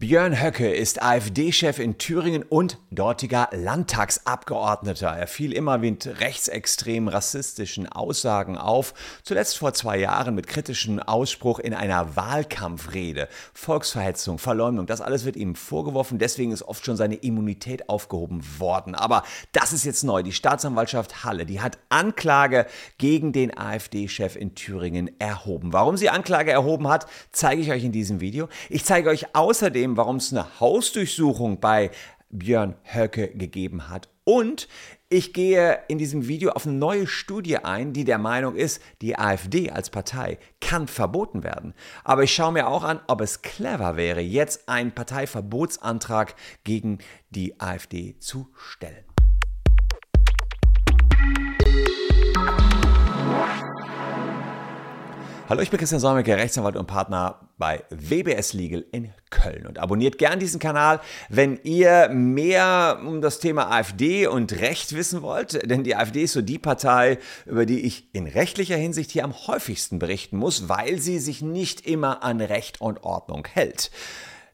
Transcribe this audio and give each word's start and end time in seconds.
Björn 0.00 0.40
Höcke 0.40 0.72
ist 0.72 1.02
AfD-Chef 1.02 1.80
in 1.80 1.98
Thüringen 1.98 2.44
und 2.44 2.78
dortiger 2.92 3.48
Landtagsabgeordneter. 3.50 5.08
Er 5.08 5.26
fiel 5.26 5.52
immer 5.52 5.76
mit 5.76 6.20
rechtsextremen 6.20 7.08
rassistischen 7.08 7.88
Aussagen 7.88 8.56
auf, 8.56 8.94
zuletzt 9.24 9.58
vor 9.58 9.74
zwei 9.74 9.98
Jahren 9.98 10.36
mit 10.36 10.46
kritischem 10.46 11.00
Ausspruch 11.00 11.58
in 11.58 11.74
einer 11.74 12.14
Wahlkampfrede. 12.14 13.26
Volksverhetzung, 13.52 14.38
Verleumdung, 14.38 14.86
das 14.86 15.00
alles 15.00 15.24
wird 15.24 15.34
ihm 15.34 15.56
vorgeworfen, 15.56 16.18
deswegen 16.18 16.52
ist 16.52 16.62
oft 16.62 16.86
schon 16.86 16.96
seine 16.96 17.16
Immunität 17.16 17.88
aufgehoben 17.88 18.44
worden. 18.60 18.94
Aber 18.94 19.24
das 19.50 19.72
ist 19.72 19.84
jetzt 19.84 20.04
neu. 20.04 20.22
Die 20.22 20.32
Staatsanwaltschaft 20.32 21.24
Halle, 21.24 21.44
die 21.44 21.60
hat 21.60 21.76
Anklage 21.88 22.66
gegen 22.98 23.32
den 23.32 23.58
AfD-Chef 23.58 24.36
in 24.36 24.54
Thüringen 24.54 25.10
erhoben. 25.18 25.72
Warum 25.72 25.96
sie 25.96 26.08
Anklage 26.08 26.52
erhoben 26.52 26.86
hat, 26.86 27.06
zeige 27.32 27.62
ich 27.62 27.72
euch 27.72 27.82
in 27.82 27.90
diesem 27.90 28.20
Video. 28.20 28.48
Ich 28.68 28.84
zeige 28.84 29.10
euch 29.10 29.34
außerdem, 29.34 29.87
außerdem, 29.88 29.96
warum 29.96 30.16
es 30.16 30.32
eine 30.32 30.60
Hausdurchsuchung 30.60 31.60
bei 31.60 31.90
Björn 32.30 32.74
Höcke 32.84 33.28
gegeben 33.28 33.88
hat. 33.88 34.08
Und 34.24 34.68
ich 35.08 35.32
gehe 35.32 35.78
in 35.88 35.96
diesem 35.96 36.28
Video 36.28 36.50
auf 36.50 36.66
eine 36.66 36.76
neue 36.76 37.06
Studie 37.06 37.56
ein, 37.56 37.94
die 37.94 38.04
der 38.04 38.18
Meinung 38.18 38.56
ist, 38.56 38.82
die 39.00 39.18
AfD 39.18 39.70
als 39.70 39.88
Partei 39.88 40.38
kann 40.60 40.86
verboten 40.86 41.42
werden. 41.42 41.72
Aber 42.04 42.24
ich 42.24 42.34
schaue 42.34 42.52
mir 42.52 42.68
auch 42.68 42.84
an, 42.84 43.00
ob 43.06 43.22
es 43.22 43.40
clever 43.40 43.96
wäre, 43.96 44.20
jetzt 44.20 44.68
einen 44.68 44.92
Parteiverbotsantrag 44.92 46.34
gegen 46.64 46.98
die 47.30 47.58
AfD 47.58 48.18
zu 48.18 48.48
stellen. 48.54 49.04
Hallo, 55.48 55.62
ich 55.62 55.70
bin 55.70 55.78
Christian 55.78 56.00
Solmecke, 56.00 56.36
Rechtsanwalt 56.36 56.76
und 56.76 56.86
Partner 56.86 57.47
bei 57.58 57.82
WBS 57.90 58.52
Legal 58.52 58.84
in 58.92 59.10
Köln. 59.30 59.66
Und 59.66 59.78
abonniert 59.78 60.16
gern 60.16 60.38
diesen 60.38 60.60
Kanal, 60.60 61.00
wenn 61.28 61.58
ihr 61.64 62.08
mehr 62.08 63.00
um 63.04 63.20
das 63.20 63.40
Thema 63.40 63.70
AfD 63.70 64.26
und 64.26 64.52
Recht 64.60 64.94
wissen 64.94 65.22
wollt. 65.22 65.68
Denn 65.68 65.84
die 65.84 65.96
AfD 65.96 66.22
ist 66.22 66.32
so 66.32 66.40
die 66.40 66.58
Partei, 66.58 67.18
über 67.44 67.66
die 67.66 67.80
ich 67.80 68.14
in 68.14 68.26
rechtlicher 68.26 68.76
Hinsicht 68.76 69.10
hier 69.10 69.24
am 69.24 69.34
häufigsten 69.46 69.98
berichten 69.98 70.38
muss, 70.38 70.68
weil 70.68 70.98
sie 70.98 71.18
sich 71.18 71.42
nicht 71.42 71.86
immer 71.86 72.22
an 72.22 72.40
Recht 72.40 72.80
und 72.80 73.02
Ordnung 73.02 73.46
hält. 73.52 73.90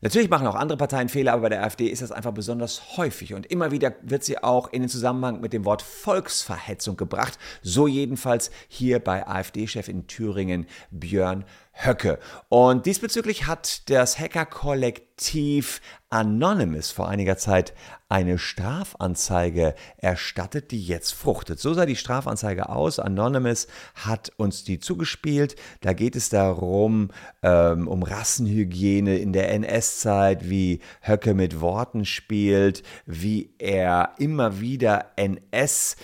Natürlich 0.05 0.29
machen 0.29 0.47
auch 0.47 0.55
andere 0.55 0.77
Parteien 0.77 1.09
Fehler, 1.09 1.33
aber 1.33 1.45
bei 1.45 1.49
der 1.49 1.65
AfD 1.65 1.87
ist 1.87 2.03
das 2.03 2.13
einfach 2.13 2.33
besonders 2.33 2.99
häufig 2.99 3.33
und 3.33 3.47
immer 3.47 3.71
wieder 3.71 3.95
wird 4.03 4.23
sie 4.23 4.37
auch 4.37 4.71
in 4.71 4.83
den 4.83 4.91
Zusammenhang 4.91 5.41
mit 5.41 5.55
dem 5.55 5.65
Wort 5.65 5.81
Volksverhetzung 5.81 6.99
gebracht. 6.99 7.39
So 7.63 7.87
jedenfalls 7.87 8.51
hier 8.69 8.99
bei 8.99 9.27
AfD-Chef 9.27 9.89
in 9.89 10.07
Thüringen 10.07 10.67
Björn 10.91 11.47
Höcke. 11.75 12.19
Und 12.49 12.87
diesbezüglich 12.87 13.47
hat 13.47 13.91
das 13.91 14.19
Hacker-Kollektiv 14.19 15.81
Anonymous 16.09 16.93
vor 16.93 17.09
einiger 17.09 17.37
Zeit 17.37 17.75
eine 18.09 18.39
Strafanzeige 18.39 19.75
erstattet, 19.97 20.71
die 20.71 20.81
jetzt 20.81 21.13
fruchtet. 21.13 21.59
So 21.59 21.75
sah 21.75 21.87
die 21.87 21.97
Strafanzeige 21.97 22.69
aus. 22.69 23.01
Anonymous 23.01 23.67
hat 23.95 24.31
uns 24.37 24.63
die 24.63 24.79
zugespielt. 24.79 25.57
Da 25.81 25.93
geht 25.93 26.15
es 26.15 26.29
darum, 26.29 27.11
ähm, 27.43 27.89
um 27.89 28.05
Rassenhygiene 28.05 29.17
in 29.17 29.33
der 29.33 29.51
NS-Zeit, 29.51 30.49
wie 30.49 30.81
Höcke 31.01 31.35
mit 31.35 31.61
Worten 31.61 32.05
spielt, 32.05 32.85
wie 33.07 33.53
er 33.59 34.15
immer 34.19 34.61
wieder 34.61 35.07
NS 35.17 35.97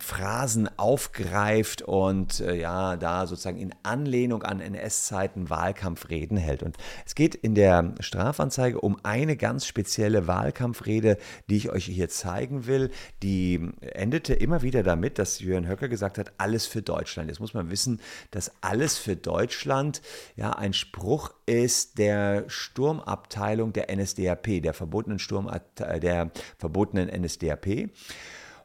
Phrasen 0.00 0.68
aufgreift 0.76 1.82
und 1.82 2.40
äh, 2.40 2.56
ja, 2.56 2.96
da 2.96 3.28
sozusagen 3.28 3.58
in 3.58 3.72
Anlehnung 3.84 4.42
an 4.42 4.58
NS-Zeiten 4.60 5.50
Wahlkampfreden 5.50 6.36
hält. 6.36 6.64
Und 6.64 6.76
es 7.06 7.14
geht 7.14 7.36
in 7.36 7.54
der 7.54 7.94
Strafanzeige 8.00 8.80
um 8.80 8.96
eine 9.04 9.36
ganz 9.36 9.66
spezielle 9.66 10.26
Wahlkampfrede, 10.26 11.16
die 11.48 11.58
ich 11.58 11.70
euch 11.70 11.84
hier 11.84 12.08
zeigen 12.08 12.66
will. 12.66 12.90
Die 13.22 13.70
endete 13.80 14.34
immer 14.34 14.62
wieder 14.62 14.82
damit, 14.82 15.16
dass 15.20 15.38
Jürgen 15.38 15.68
Höcker 15.68 15.88
gesagt 15.88 16.18
hat, 16.18 16.32
alles 16.38 16.66
für 16.66 16.82
Deutschland. 16.82 17.28
Jetzt 17.28 17.38
muss 17.38 17.54
man 17.54 17.70
wissen, 17.70 18.00
dass 18.32 18.50
alles 18.60 18.98
für 18.98 19.14
Deutschland 19.14 20.02
ja 20.34 20.50
ein 20.50 20.72
Spruch 20.72 21.32
ist 21.46 21.98
der 21.98 22.44
Sturmabteilung 22.48 23.72
der 23.72 23.94
NSDAP, 23.94 24.60
der 24.60 24.74
verbotenen 24.74 25.20
Sturm 25.20 25.48
der 25.78 26.32
verbotenen 26.58 27.08
NSDAP. 27.08 27.90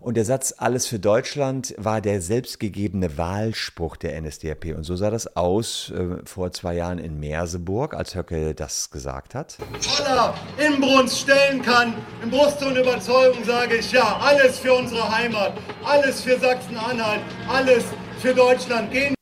Und 0.04 0.16
der 0.16 0.26
Satz 0.26 0.54
Alles 0.58 0.86
für 0.86 1.00
Deutschland 1.00 1.74
war 1.78 2.02
der 2.02 2.22
selbstgegebene 2.22 3.18
Wahlspruch 3.18 3.96
der 3.96 4.22
NSDAP. 4.22 4.76
Und 4.76 4.84
so 4.84 4.98
sah 4.98 5.10
das 5.10 5.38
aus 5.38 5.94
äh, 5.96 6.18
vor 6.26 6.52
zwei 6.52 6.76
Jahren 6.76 7.00
in 7.00 7.22
Merseburg, 7.22 7.94
als 7.94 8.14
Höcke 8.14 8.54
das 8.54 8.92
gesagt 8.92 9.34
hat. 9.34 9.56
Voller 9.80 10.34
Inbrunst 10.58 11.20
stellen 11.20 11.62
kann, 11.62 11.94
in 12.22 12.30
Brust 12.30 12.62
und 12.62 12.76
Überzeugung 12.76 13.46
sage 13.46 13.78
ich 13.78 13.94
ja, 13.94 14.20
alles 14.22 14.60
für 14.60 14.74
unsere 14.74 15.10
Heimat, 15.10 15.54
alles 15.86 16.20
für 16.20 16.38
Sachsen-Anhalt, 16.38 17.22
alles 17.48 17.86
für 18.20 18.34
Deutschland. 18.34 18.92
Gehen 18.92 19.16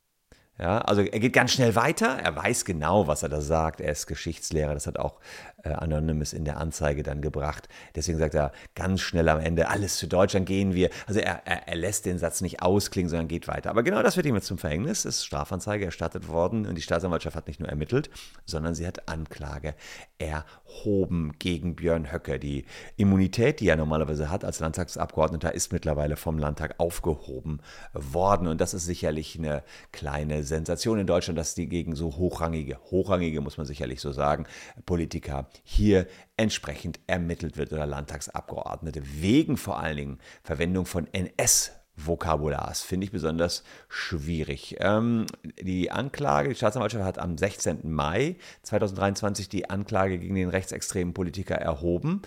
ja, 0.62 0.78
also 0.78 1.02
er 1.02 1.18
geht 1.18 1.32
ganz 1.32 1.50
schnell 1.50 1.74
weiter, 1.74 2.06
er 2.22 2.36
weiß 2.36 2.64
genau, 2.64 3.08
was 3.08 3.24
er 3.24 3.28
da 3.28 3.40
sagt, 3.40 3.80
er 3.80 3.90
ist 3.90 4.06
Geschichtslehrer, 4.06 4.74
das 4.74 4.86
hat 4.86 4.96
auch 4.96 5.18
äh, 5.64 5.70
Anonymous 5.70 6.32
in 6.32 6.44
der 6.44 6.58
Anzeige 6.58 7.02
dann 7.02 7.20
gebracht. 7.20 7.68
Deswegen 7.96 8.18
sagt 8.18 8.34
er 8.34 8.52
ganz 8.76 9.00
schnell 9.00 9.28
am 9.28 9.40
Ende, 9.40 9.68
alles 9.68 9.98
für 9.98 10.06
Deutschland 10.06 10.46
gehen 10.46 10.72
wir. 10.72 10.90
Also 11.08 11.18
er, 11.18 11.42
er, 11.46 11.66
er 11.66 11.74
lässt 11.74 12.06
den 12.06 12.16
Satz 12.16 12.42
nicht 12.42 12.62
ausklingen, 12.62 13.08
sondern 13.08 13.26
geht 13.26 13.48
weiter. 13.48 13.70
Aber 13.70 13.82
genau 13.82 14.04
das 14.04 14.16
wird 14.16 14.24
ihm 14.26 14.36
jetzt 14.36 14.46
zum 14.46 14.56
Verhängnis, 14.56 15.04
es 15.04 15.16
ist 15.16 15.24
Strafanzeige 15.24 15.84
erstattet 15.84 16.28
worden 16.28 16.64
und 16.66 16.76
die 16.76 16.82
Staatsanwaltschaft 16.82 17.34
hat 17.34 17.48
nicht 17.48 17.58
nur 17.58 17.68
ermittelt, 17.68 18.08
sondern 18.44 18.76
sie 18.76 18.86
hat 18.86 19.08
Anklage 19.08 19.74
erhoben 20.18 21.32
gegen 21.40 21.74
Björn 21.74 22.12
Höcke. 22.12 22.38
Die 22.38 22.66
Immunität, 22.96 23.58
die 23.58 23.66
er 23.66 23.76
normalerweise 23.76 24.30
hat 24.30 24.44
als 24.44 24.60
Landtagsabgeordneter, 24.60 25.52
ist 25.52 25.72
mittlerweile 25.72 26.14
vom 26.14 26.38
Landtag 26.38 26.76
aufgehoben 26.78 27.60
worden 27.94 28.46
und 28.46 28.60
das 28.60 28.74
ist 28.74 28.84
sicherlich 28.84 29.36
eine 29.36 29.64
kleine 29.90 30.44
Sensation 30.52 30.98
in 30.98 31.06
Deutschland, 31.06 31.38
dass 31.38 31.54
die 31.54 31.68
gegen 31.68 31.94
so 31.94 32.16
hochrangige, 32.16 32.78
hochrangige 32.90 33.40
muss 33.40 33.56
man 33.56 33.66
sicherlich 33.66 34.00
so 34.00 34.12
sagen, 34.12 34.46
Politiker 34.86 35.48
hier 35.64 36.06
entsprechend 36.36 37.00
ermittelt 37.06 37.56
wird 37.56 37.72
oder 37.72 37.86
Landtagsabgeordnete 37.86 39.02
wegen 39.20 39.56
vor 39.56 39.78
allen 39.78 39.96
Dingen 39.96 40.18
Verwendung 40.42 40.86
von 40.86 41.06
NS. 41.12 41.72
Vokabulars 41.94 42.80
finde 42.80 43.04
ich 43.04 43.12
besonders 43.12 43.64
schwierig. 43.88 44.76
Ähm, 44.80 45.26
die 45.60 45.90
Anklage, 45.90 46.48
die 46.48 46.54
Staatsanwaltschaft 46.54 47.04
hat 47.04 47.18
am 47.18 47.36
16. 47.36 47.80
Mai 47.90 48.36
2023 48.62 49.48
die 49.48 49.68
Anklage 49.68 50.18
gegen 50.18 50.34
den 50.34 50.48
rechtsextremen 50.48 51.12
Politiker 51.12 51.56
erhoben. 51.56 52.22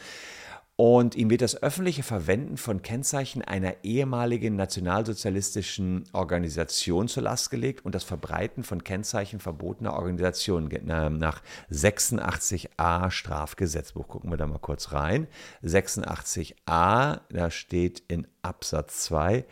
Und 0.78 1.16
ihm 1.16 1.30
wird 1.30 1.42
das 1.42 1.64
öffentliche 1.64 2.04
Verwenden 2.04 2.58
von 2.58 2.82
Kennzeichen 2.82 3.42
einer 3.42 3.76
ehemaligen 3.84 4.58
nationalsozialistischen 4.58 6.04
Organisation 6.12 7.08
zur 7.08 7.24
Last 7.24 7.50
gelegt 7.50 7.86
und 7.86 7.96
das 7.96 8.04
Verbreiten 8.04 8.66
von 8.66 8.84
Kennzeichen 8.84 9.40
verbotener 9.40 9.94
Organisationen 9.94 10.70
nach 11.18 11.42
86a 11.72 13.10
Strafgesetzbuch. 13.10 14.10
Gucken 14.10 14.30
wir 14.30 14.38
da 14.38 14.48
mal 14.48 14.60
kurz 14.60 14.92
rein. 14.92 15.28
86a, 15.64 17.22
da 17.30 17.52
steht 17.52 18.04
in 18.10 18.28
Absatz 18.42 19.06
2, 19.06 19.46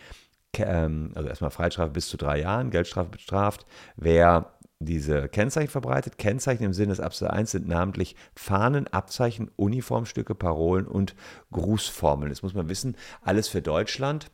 ähm, 0.58 1.12
also 1.16 1.30
erstmal 1.30 1.52
Freistrafe 1.52 1.92
bis 1.92 2.10
zu 2.10 2.18
drei 2.18 2.42
Jahren, 2.42 2.70
Geldstrafe 2.70 3.12
bestraft, 3.12 3.66
wer 3.96 4.54
diese 4.86 5.28
Kennzeichen 5.30 5.70
verbreitet. 5.70 6.18
Kennzeichen 6.18 6.64
im 6.64 6.74
Sinne 6.74 6.90
des 6.90 7.00
Absatz 7.00 7.30
1 7.30 7.52
sind 7.52 7.68
namentlich 7.68 8.16
Fahnen, 8.36 8.88
Abzeichen, 8.88 9.52
Uniformstücke, 9.56 10.36
Parolen 10.36 10.88
und 10.88 11.16
Grußformeln. 11.52 12.30
Das 12.30 12.44
muss 12.44 12.54
man 12.54 12.70
wissen, 12.70 12.96
alles 13.22 13.48
für 13.48 13.62
Deutschland. 13.62 14.32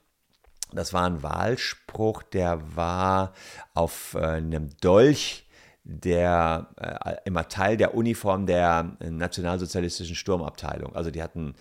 Das 0.72 0.94
war 0.94 1.06
ein 1.06 1.24
Wahlspruch, 1.24 2.22
der 2.24 2.76
war 2.76 3.34
auf 3.74 4.16
äh, 4.16 4.20
einem 4.20 4.70
Dolch 4.82 5.48
der 5.84 6.70
äh, 6.78 7.16
immer 7.26 7.48
Teil 7.48 7.78
der 7.78 7.96
Uniform 7.96 8.46
der 8.46 8.96
nationalsozialistischen 9.00 10.16
Sturmabteilung. 10.16 10.96
Also 10.96 11.10
die 11.10 11.24
hatten 11.24 11.56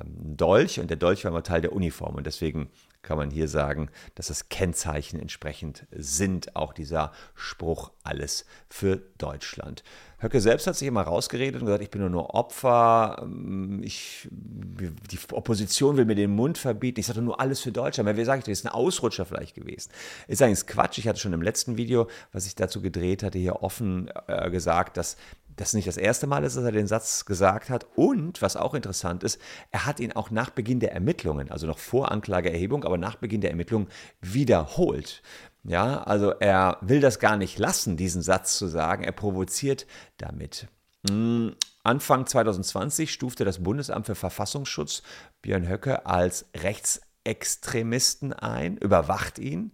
ähm, 0.00 0.16
einen 0.24 0.36
Dolch 0.36 0.78
und 0.78 0.90
der 0.90 0.96
Dolch 0.96 1.24
war 1.24 1.32
immer 1.32 1.42
Teil 1.42 1.60
der 1.60 1.72
Uniform 1.72 2.14
und 2.14 2.26
deswegen 2.26 2.70
kann 3.02 3.18
man 3.18 3.30
hier 3.30 3.48
sagen, 3.48 3.90
dass 4.14 4.28
das 4.28 4.48
Kennzeichen 4.48 5.18
entsprechend 5.18 5.86
sind. 5.90 6.56
Auch 6.56 6.72
dieser 6.72 7.12
Spruch, 7.34 7.90
alles 8.04 8.46
für 8.68 9.02
Deutschland. 9.18 9.82
Höcke 10.22 10.40
selbst 10.40 10.68
hat 10.68 10.76
sich 10.76 10.86
immer 10.86 11.02
rausgeredet 11.02 11.60
und 11.60 11.66
gesagt, 11.66 11.82
ich 11.82 11.90
bin 11.90 12.00
nur, 12.00 12.10
nur 12.10 12.32
Opfer, 12.34 13.18
ähm, 13.22 13.82
ich, 13.82 14.28
die 14.30 15.18
Opposition 15.32 15.96
will 15.96 16.04
mir 16.04 16.14
den 16.14 16.30
Mund 16.30 16.58
verbieten. 16.58 17.00
Ich 17.00 17.06
sagte 17.06 17.22
nur 17.22 17.40
alles 17.40 17.60
für 17.60 17.72
Deutschland. 17.72 18.16
Wie 18.16 18.24
sage 18.24 18.38
ich, 18.38 18.44
das 18.44 18.60
ist 18.60 18.66
ein 18.66 18.72
Ausrutscher 18.72 19.24
vielleicht 19.24 19.56
gewesen. 19.56 19.90
Ist 20.28 20.40
eigentlich 20.40 20.66
Quatsch. 20.66 20.98
Ich 20.98 21.08
hatte 21.08 21.18
schon 21.18 21.32
im 21.32 21.42
letzten 21.42 21.76
Video, 21.76 22.08
was 22.30 22.46
ich 22.46 22.54
dazu 22.54 22.80
gedreht 22.80 23.24
hatte, 23.24 23.38
hier 23.38 23.62
offen 23.62 24.10
äh, 24.28 24.48
gesagt, 24.50 24.96
dass 24.96 25.16
das 25.62 25.72
nicht 25.74 25.86
das 25.86 25.96
erste 25.96 26.26
Mal 26.26 26.44
ist, 26.44 26.56
dass 26.56 26.64
er 26.64 26.72
den 26.72 26.88
Satz 26.88 27.24
gesagt 27.24 27.70
hat. 27.70 27.86
Und 27.94 28.42
was 28.42 28.56
auch 28.56 28.74
interessant 28.74 29.22
ist, 29.22 29.40
er 29.70 29.86
hat 29.86 30.00
ihn 30.00 30.12
auch 30.12 30.30
nach 30.30 30.50
Beginn 30.50 30.80
der 30.80 30.92
Ermittlungen, 30.92 31.50
also 31.50 31.66
noch 31.66 31.78
vor 31.78 32.10
Anklageerhebung, 32.10 32.84
aber 32.84 32.98
nach 32.98 33.16
Beginn 33.16 33.40
der 33.40 33.50
Ermittlungen 33.50 33.88
wiederholt. 34.20 35.22
Ja, 35.62 36.02
also 36.02 36.30
er 36.32 36.78
will 36.80 37.00
das 37.00 37.20
gar 37.20 37.36
nicht 37.36 37.58
lassen, 37.58 37.96
diesen 37.96 38.22
Satz 38.22 38.58
zu 38.58 38.66
sagen. 38.66 39.04
Er 39.04 39.12
provoziert 39.12 39.86
damit. 40.16 40.66
Hm, 41.08 41.54
Anfang 41.84 42.26
2020 42.26 43.12
stufte 43.12 43.44
das 43.44 43.62
Bundesamt 43.62 44.06
für 44.06 44.16
Verfassungsschutz 44.16 45.02
Björn 45.42 45.68
Höcke 45.68 46.06
als 46.06 46.46
Rechtsextremisten 46.56 48.32
ein, 48.32 48.76
überwacht 48.76 49.38
ihn 49.38 49.72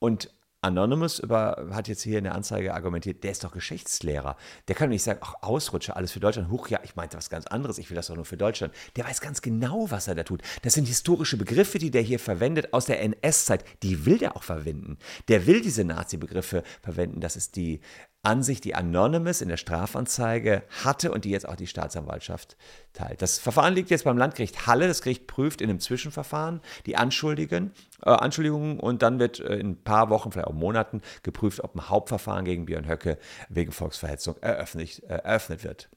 und 0.00 0.30
Anonymous 0.60 1.20
über, 1.20 1.68
hat 1.70 1.86
jetzt 1.86 2.02
hier 2.02 2.18
in 2.18 2.24
der 2.24 2.34
Anzeige 2.34 2.74
argumentiert, 2.74 3.22
der 3.22 3.30
ist 3.30 3.44
doch 3.44 3.52
Geschichtslehrer. 3.52 4.36
Der 4.66 4.74
kann 4.74 4.88
nicht 4.90 5.04
sagen, 5.04 5.20
ach, 5.22 5.34
Ausrutscher, 5.40 5.96
alles 5.96 6.10
für 6.10 6.18
Deutschland. 6.18 6.50
Huch, 6.50 6.68
ja, 6.68 6.80
ich 6.82 6.96
meinte 6.96 7.16
was 7.16 7.30
ganz 7.30 7.46
anderes, 7.46 7.78
ich 7.78 7.90
will 7.90 7.94
das 7.94 8.08
doch 8.08 8.16
nur 8.16 8.24
für 8.24 8.36
Deutschland. 8.36 8.74
Der 8.96 9.04
weiß 9.04 9.20
ganz 9.20 9.40
genau, 9.40 9.90
was 9.90 10.08
er 10.08 10.16
da 10.16 10.24
tut. 10.24 10.42
Das 10.62 10.74
sind 10.74 10.86
historische 10.86 11.36
Begriffe, 11.36 11.78
die 11.78 11.92
der 11.92 12.02
hier 12.02 12.18
verwendet 12.18 12.72
aus 12.72 12.86
der 12.86 13.00
NS-Zeit. 13.02 13.64
Die 13.84 14.04
will 14.04 14.18
der 14.18 14.36
auch 14.36 14.42
verwenden. 14.42 14.98
Der 15.28 15.46
will 15.46 15.60
diese 15.60 15.84
Nazi-Begriffe 15.84 16.64
verwenden. 16.82 17.20
Das 17.20 17.36
ist 17.36 17.54
die 17.54 17.80
Ansicht, 18.22 18.64
die 18.64 18.74
Anonymous 18.74 19.40
in 19.40 19.48
der 19.48 19.56
Strafanzeige 19.56 20.62
hatte 20.84 21.12
und 21.12 21.24
die 21.24 21.30
jetzt 21.30 21.48
auch 21.48 21.56
die 21.56 21.66
Staatsanwaltschaft 21.66 22.56
teilt. 22.92 23.22
Das 23.22 23.38
Verfahren 23.38 23.74
liegt 23.74 23.90
jetzt 23.90 24.04
beim 24.04 24.18
Landgericht 24.18 24.66
Halle. 24.66 24.88
Das 24.88 25.02
Gericht 25.02 25.26
prüft 25.26 25.60
in 25.60 25.70
einem 25.70 25.80
Zwischenverfahren 25.80 26.60
die 26.86 26.96
Anschuldigungen, 26.96 27.72
äh, 28.02 28.10
Anschuldigungen 28.10 28.80
und 28.80 29.02
dann 29.02 29.18
wird 29.18 29.40
äh, 29.40 29.56
in 29.56 29.70
ein 29.70 29.82
paar 29.82 30.10
Wochen, 30.10 30.32
vielleicht 30.32 30.48
auch 30.48 30.54
Monaten 30.54 31.00
geprüft, 31.22 31.62
ob 31.62 31.76
ein 31.76 31.88
Hauptverfahren 31.88 32.44
gegen 32.44 32.66
Björn 32.66 32.88
Höcke 32.88 33.18
wegen 33.48 33.70
Volksverhetzung 33.70 34.36
eröffnet, 34.40 35.02
äh, 35.04 35.14
eröffnet 35.14 35.62
wird. 35.62 35.88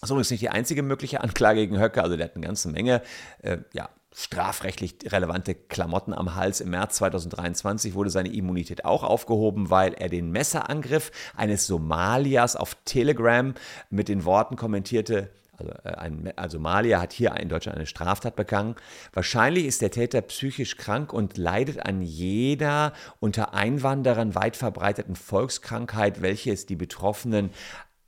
Das 0.00 0.08
ist 0.08 0.10
übrigens 0.10 0.30
nicht 0.30 0.42
die 0.42 0.50
einzige 0.50 0.82
mögliche 0.82 1.20
Anklage 1.20 1.60
gegen 1.60 1.80
Höcke, 1.80 2.02
also 2.02 2.16
der 2.16 2.26
hat 2.26 2.36
eine 2.36 2.46
ganze 2.46 2.68
Menge 2.68 3.02
äh, 3.42 3.58
ja, 3.72 3.88
strafrechtlich 4.16 4.96
relevante 5.12 5.54
Klamotten 5.54 6.14
am 6.14 6.34
Hals. 6.34 6.62
Im 6.62 6.70
März 6.70 6.96
2023 6.96 7.92
wurde 7.92 8.08
seine 8.08 8.32
Immunität 8.32 8.86
auch 8.86 9.02
aufgehoben, 9.02 9.68
weil 9.68 9.92
er 9.92 10.08
den 10.08 10.30
Messerangriff 10.30 11.12
eines 11.36 11.66
Somaliers 11.66 12.56
auf 12.56 12.78
Telegram 12.86 13.52
mit 13.90 14.08
den 14.08 14.24
Worten 14.24 14.56
kommentierte, 14.56 15.28
also 15.58 15.70
äh, 15.84 15.94
ein 15.96 16.32
also 16.36 16.56
Somalier 16.56 16.98
hat 16.98 17.12
hier 17.12 17.36
in 17.36 17.50
Deutschland 17.50 17.76
eine 17.76 17.86
Straftat 17.86 18.36
begangen. 18.36 18.76
Wahrscheinlich 19.12 19.66
ist 19.66 19.82
der 19.82 19.90
Täter 19.90 20.22
psychisch 20.22 20.78
krank 20.78 21.12
und 21.12 21.36
leidet 21.36 21.84
an 21.84 22.00
jeder 22.00 22.94
unter 23.20 23.52
Einwanderern 23.52 24.34
weit 24.34 24.56
verbreiteten 24.56 25.16
Volkskrankheit, 25.16 26.22
welche 26.22 26.52
es 26.52 26.64
die 26.64 26.76
Betroffenen 26.76 27.50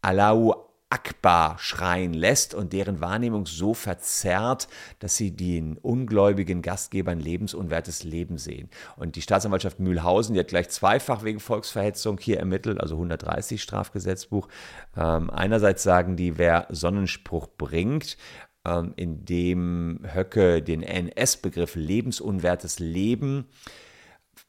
Allahu 0.00 0.54
Akbar 0.90 1.58
schreien 1.58 2.14
lässt 2.14 2.55
und 2.55 2.73
deren 2.73 3.02
Wahrnehmung 3.02 3.44
so 3.44 3.75
verzerrt, 3.75 4.69
dass 5.00 5.17
sie 5.17 5.37
den 5.37 5.76
ungläubigen 5.76 6.62
Gastgebern 6.62 7.20
lebensunwertes 7.20 8.05
Leben 8.05 8.38
sehen. 8.38 8.70
Und 8.96 9.17
die 9.17 9.23
Staatsanwaltschaft 9.23 9.81
Mühlhausen, 9.81 10.32
die 10.32 10.40
hat 10.40 10.49
gleich 10.49 10.70
zweifach 10.70 11.25
wegen 11.25 11.40
Volksverhetzung 11.40 12.19
hier 12.19 12.38
ermittelt, 12.38 12.81
also 12.81 12.94
130 12.94 13.61
Strafgesetzbuch. 13.61 14.49
Ähm, 14.96 15.29
einerseits 15.29 15.82
sagen 15.82 16.17
die, 16.17 16.38
wer 16.38 16.67
Sonnenspruch 16.70 17.49
bringt, 17.58 18.17
ähm, 18.64 18.94
indem 18.96 20.00
Höcke 20.14 20.62
den 20.62 20.82
NS-Begriff 20.82 21.75
lebensunwertes 21.75 22.79
Leben 22.79 23.46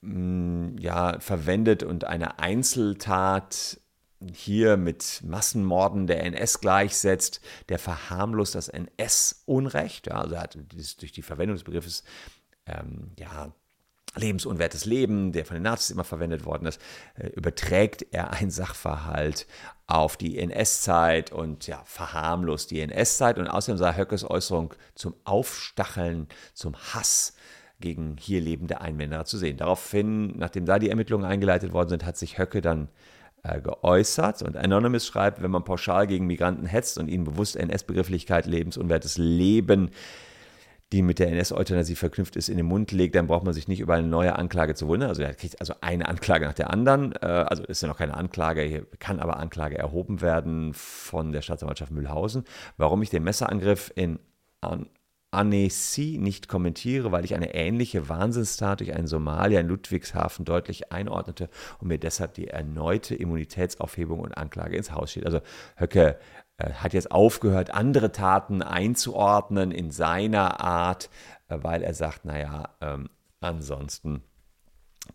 mm, 0.02 0.78
ja, 0.80 1.20
verwendet 1.20 1.84
und 1.84 2.06
eine 2.06 2.40
Einzeltat 2.40 3.82
hier 4.34 4.78
mit 4.78 5.22
Massenmorden 5.24 6.08
der 6.08 6.24
NS 6.24 6.60
gleichsetzt, 6.60 7.42
der 7.70 7.80
verharmlost 7.80 8.56
das 8.56 8.68
NS-Unrecht, 8.68 10.08
ja, 10.08 10.16
also 10.22 10.36
er 10.36 10.42
hat 10.42 10.58
durch 11.00 11.12
die 11.12 11.22
Verwendung 11.22 11.56
des 11.56 11.64
Begriffes 11.64 12.04
ähm, 12.66 13.12
ja, 13.18 13.54
lebensunwertes 14.16 14.86
Leben, 14.86 15.32
der 15.32 15.46
von 15.46 15.56
den 15.56 15.64
Nazis 15.64 15.92
immer 15.92 16.04
verwendet 16.04 16.46
worden 16.46 16.66
ist, 16.66 16.82
äh, 17.16 17.28
überträgt 17.28 18.06
er 18.12 18.32
ein 18.32 18.50
Sachverhalt 18.50 19.48
auf 19.88 20.18
die 20.18 20.38
NS-Zeit 20.38 21.32
und 21.32 21.68
ja, 21.68 21.82
verharmlost 21.86 22.72
die 22.72 22.82
NS-Zeit 22.82 23.38
und 23.38 23.48
außerdem 23.48 23.78
sei 23.78 23.96
Höckes 23.96 24.30
Äußerung 24.30 24.74
zum 24.96 25.16
Aufstacheln, 25.24 26.28
zum 26.54 26.76
Hass 26.76 27.36
gegen 27.80 28.18
hier 28.20 28.42
lebende 28.42 28.82
Einwanderer 28.82 29.26
zu 29.26 29.38
sehen. 29.38 29.58
Daraufhin, 29.58 30.38
nachdem 30.38 30.66
da 30.66 30.80
die 30.80 30.90
Ermittlungen 30.90 31.26
eingeleitet 31.26 31.72
worden 31.72 31.90
sind, 31.90 32.06
hat 32.06 32.18
sich 32.18 32.38
Höcke 32.38 32.62
dann 32.62 32.90
geäußert. 33.44 34.42
Und 34.42 34.58
Anonymous 34.58 35.06
schreibt, 35.06 35.42
wenn 35.42 35.52
man 35.52 35.64
pauschal 35.64 36.08
gegen 36.08 36.28
Migranten 36.28 36.66
hetzt 36.66 36.98
und 36.98 37.08
ihnen 37.08 37.24
bewusst 37.24 37.56
NS-Begrifflichkeit, 37.56 38.46
lebensunwertes 38.46 39.18
Leben, 39.18 39.92
die 40.92 41.04
mit 41.04 41.20
der 41.20 41.28
NS-Euthanasie 41.28 41.96
verknüpft 41.96 42.36
ist, 42.36 42.50
in 42.50 42.58
den 42.58 42.66
Mund 42.66 42.92
legt, 42.92 43.16
dann 43.16 43.28
braucht 43.28 43.44
man 43.44 43.54
sich 43.54 43.68
nicht 43.68 43.80
über 43.80 43.94
eine 43.94 44.08
neue 44.08 44.36
Anklage 44.36 44.74
zu 44.74 44.88
wundern. 44.88 45.10
Also 45.10 45.22
er 45.22 45.36
kriegt 45.36 45.60
also 45.60 45.76
eine 45.82 46.08
Anklage 46.08 46.46
nach 46.46 46.54
der 46.54 46.72
anderen. 46.72 47.14
Äh, 47.22 47.26
also 47.26 47.64
ist 47.64 47.82
ja 47.82 47.88
noch 47.88 47.98
keine 47.98 48.16
Anklage, 48.16 48.62
hier 48.62 48.86
kann 48.98 49.20
aber 49.20 49.38
Anklage 49.38 49.78
erhoben 49.78 50.22
werden 50.22 50.74
von 50.74 51.32
der 51.32 51.42
Staatsanwaltschaft 51.42 51.92
Mühlhausen. 51.92 52.44
Warum 52.78 53.02
ich 53.04 53.12
den 53.12 53.24
Messerangriff 53.24 53.92
in 53.96 54.20
Annecy 55.32 56.18
nicht 56.20 56.48
kommentiere, 56.48 57.12
weil 57.12 57.26
ich 57.26 57.36
eine 57.36 57.54
ähnliche 57.54 58.10
Wahnsinnstat 58.10 58.80
durch 58.80 58.94
einen 58.94 59.08
Somalier 59.08 59.60
in 59.60 59.68
Ludwigshafen 59.68 60.46
deutlich 60.46 60.92
einordnete 60.92 61.50
und 61.80 61.88
mir 61.88 62.00
deshalb 62.00 62.34
die 62.34 62.48
erneute 62.48 63.16
Immunitätsaufhebung 63.16 64.20
und 64.20 64.38
Anklage 64.38 64.76
ins 64.76 64.92
Haus 64.92 65.12
steht. 65.12 65.26
Also 65.26 65.42
Höcke 65.78 66.18
äh, 66.58 66.74
hat 66.74 66.94
jetzt 66.94 67.12
aufgehört, 67.12 67.72
andere 67.72 68.12
Taten 68.12 68.62
einzuordnen 68.62 69.72
in 69.72 69.92
seiner 69.92 70.62
Art, 70.62 71.10
äh, 71.48 71.58
weil 71.62 71.84
er 71.84 71.94
sagt, 71.94 72.26
naja, 72.26 72.70
ähm, 72.82 73.10
ansonsten 73.40 74.24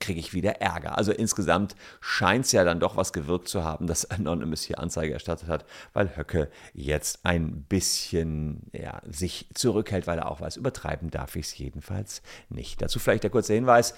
kriege 0.01 0.21
ich 0.21 0.33
wieder 0.33 0.61
Ärger. 0.61 0.99
Also 0.99 1.13
insgesamt 1.13 1.77
scheint 2.01 2.47
es 2.47 2.53
ja 2.53 2.65
dann 2.65 2.81
doch 2.81 2.97
was 2.97 3.13
gewirkt 3.13 3.49
zu 3.49 3.65
haben, 3.65 3.87
dass 3.87 4.05
Anonymous 4.11 4.63
hier 4.63 4.79
Anzeige 4.79 5.13
erstattet 5.13 5.49
hat, 5.49 5.65
weil 5.93 6.17
Höcke 6.17 6.51
jetzt 6.73 7.21
ein 7.25 7.63
bisschen 7.63 8.63
ja, 8.73 9.01
sich 9.09 9.49
zurückhält, 9.55 10.07
weil 10.07 10.19
er 10.19 10.31
auch 10.31 10.41
weiß, 10.41 10.57
übertreiben 10.57 11.11
darf 11.11 11.37
ich 11.37 11.47
es 11.47 11.59
jedenfalls 11.59 12.23
nicht. 12.49 12.83
Dazu 12.83 12.99
vielleicht 12.99 13.23
der 13.23 13.31
kurze 13.31 13.55
Hinweis. 13.55 13.95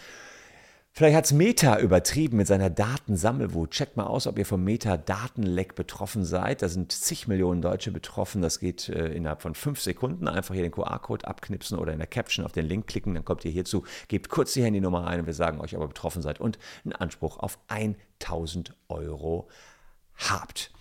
Vielleicht 0.99 1.15
hat 1.15 1.27
es 1.27 1.35
Meta 1.35 1.79
übertrieben 1.79 2.39
mit 2.39 2.47
seiner 2.47 2.71
Datensammelwut. 2.71 3.73
Checkt 3.73 3.99
mal 3.99 4.07
aus, 4.07 4.27
ob 4.27 4.39
ihr 4.39 4.47
vom 4.47 4.65
Meta-Datenleck 4.65 5.75
betroffen 5.75 6.25
seid. 6.25 6.63
Da 6.63 6.71
sind 6.71 6.91
zig 6.91 7.29
Millionen 7.29 7.61
Deutsche 7.61 7.91
betroffen. 7.91 8.41
Das 8.41 8.61
geht 8.61 8.89
äh, 8.89 9.09
innerhalb 9.09 9.43
von 9.43 9.55
fünf 9.55 9.79
Sekunden. 9.83 10.27
Einfach 10.27 10.55
hier 10.55 10.63
den 10.63 10.73
QR-Code 10.73 11.29
abknipsen 11.29 11.79
oder 11.79 11.93
in 11.93 11.99
der 11.99 12.07
Caption 12.07 12.47
auf 12.47 12.53
den 12.53 12.65
Link 12.65 12.87
klicken. 12.87 13.13
Dann 13.13 13.27
kommt 13.27 13.45
ihr 13.45 13.51
hierzu, 13.51 13.85
gebt 14.09 14.31
kurz 14.31 14.55
die 14.55 14.63
Handynummer 14.63 15.07
ein 15.07 15.21
und 15.21 15.27
wir 15.27 15.35
sagen 15.35 15.61
euch, 15.61 15.77
ob 15.77 15.83
ihr 15.83 15.89
betroffen 15.89 16.23
seid 16.23 16.41
und 16.41 16.59
einen 16.85 16.95
Anspruch 16.95 17.41
auf 17.41 17.59
1000 17.69 18.75
Euro 18.89 19.49
habt. 20.15 20.73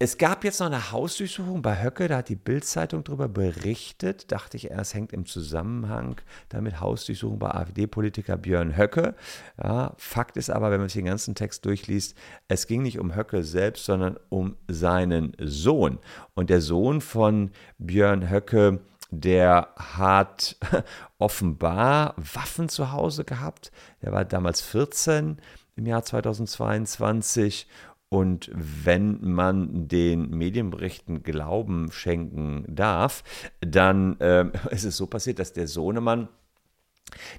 Es 0.00 0.16
gab 0.16 0.44
jetzt 0.44 0.60
noch 0.60 0.68
eine 0.68 0.92
Hausdurchsuchung 0.92 1.60
bei 1.60 1.82
Höcke, 1.82 2.06
da 2.06 2.18
hat 2.18 2.28
die 2.28 2.36
Bild-Zeitung 2.36 3.02
darüber 3.02 3.26
berichtet. 3.26 4.30
Dachte 4.30 4.56
ich 4.56 4.70
erst, 4.70 4.94
hängt 4.94 5.12
im 5.12 5.26
Zusammenhang 5.26 6.20
damit 6.50 6.80
Hausdurchsuchung 6.80 7.40
bei 7.40 7.50
AfD-Politiker 7.50 8.36
Björn 8.36 8.76
Höcke. 8.76 9.16
Ja, 9.60 9.94
Fakt 9.96 10.36
ist 10.36 10.50
aber, 10.50 10.70
wenn 10.70 10.78
man 10.78 10.88
sich 10.88 11.00
den 11.00 11.06
ganzen 11.06 11.34
Text 11.34 11.64
durchliest, 11.64 12.16
es 12.46 12.68
ging 12.68 12.82
nicht 12.82 13.00
um 13.00 13.16
Höcke 13.16 13.42
selbst, 13.42 13.86
sondern 13.86 14.20
um 14.28 14.56
seinen 14.68 15.32
Sohn. 15.40 15.98
Und 16.34 16.48
der 16.48 16.60
Sohn 16.60 17.00
von 17.00 17.50
Björn 17.78 18.30
Höcke, 18.30 18.78
der 19.10 19.70
hat 19.74 20.58
offenbar 21.18 22.14
Waffen 22.16 22.68
zu 22.68 22.92
Hause 22.92 23.24
gehabt. 23.24 23.72
Der 24.02 24.12
war 24.12 24.24
damals 24.24 24.60
14 24.60 25.38
im 25.74 25.86
Jahr 25.86 26.04
2022 26.04 27.66
und 28.08 28.50
wenn 28.54 29.18
man 29.20 29.86
den 29.88 30.30
Medienberichten 30.30 31.22
Glauben 31.22 31.92
schenken 31.92 32.64
darf, 32.66 33.22
dann 33.60 34.18
äh, 34.20 34.46
ist 34.70 34.84
es 34.84 34.96
so 34.96 35.06
passiert, 35.06 35.38
dass 35.38 35.52
der 35.52 35.68
Sohnemann 35.68 36.28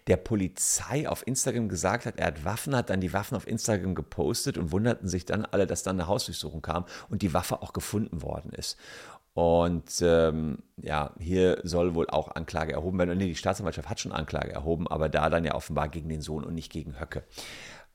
der 0.07 0.17
Polizei 0.17 1.07
auf 1.07 1.25
Instagram 1.27 1.69
gesagt 1.69 2.05
hat, 2.05 2.17
er 2.17 2.27
hat 2.27 2.43
Waffen, 2.43 2.75
hat 2.75 2.89
dann 2.89 3.01
die 3.01 3.13
Waffen 3.13 3.35
auf 3.35 3.47
Instagram 3.47 3.93
gepostet 3.93 4.57
und 4.57 4.71
wunderten 4.71 5.07
sich 5.07 5.25
dann 5.25 5.45
alle, 5.45 5.67
dass 5.67 5.83
dann 5.83 5.99
eine 5.99 6.07
Hausdurchsuchung 6.07 6.61
kam 6.61 6.85
und 7.09 7.21
die 7.21 7.33
Waffe 7.33 7.61
auch 7.61 7.73
gefunden 7.73 8.21
worden 8.21 8.51
ist. 8.51 8.77
Und 9.33 10.01
ähm, 10.01 10.63
ja, 10.77 11.13
hier 11.19 11.61
soll 11.63 11.93
wohl 11.95 12.09
auch 12.09 12.35
Anklage 12.35 12.73
erhoben 12.73 12.97
werden. 12.97 13.11
Und 13.11 13.19
nee, 13.19 13.27
die 13.27 13.35
Staatsanwaltschaft 13.35 13.89
hat 13.89 13.99
schon 13.99 14.11
Anklage 14.11 14.51
erhoben, 14.51 14.87
aber 14.87 15.07
da 15.07 15.29
dann 15.29 15.45
ja 15.45 15.53
offenbar 15.53 15.87
gegen 15.87 16.09
den 16.09 16.21
Sohn 16.21 16.43
und 16.43 16.55
nicht 16.55 16.71
gegen 16.71 16.99
Höcke. 16.99 17.23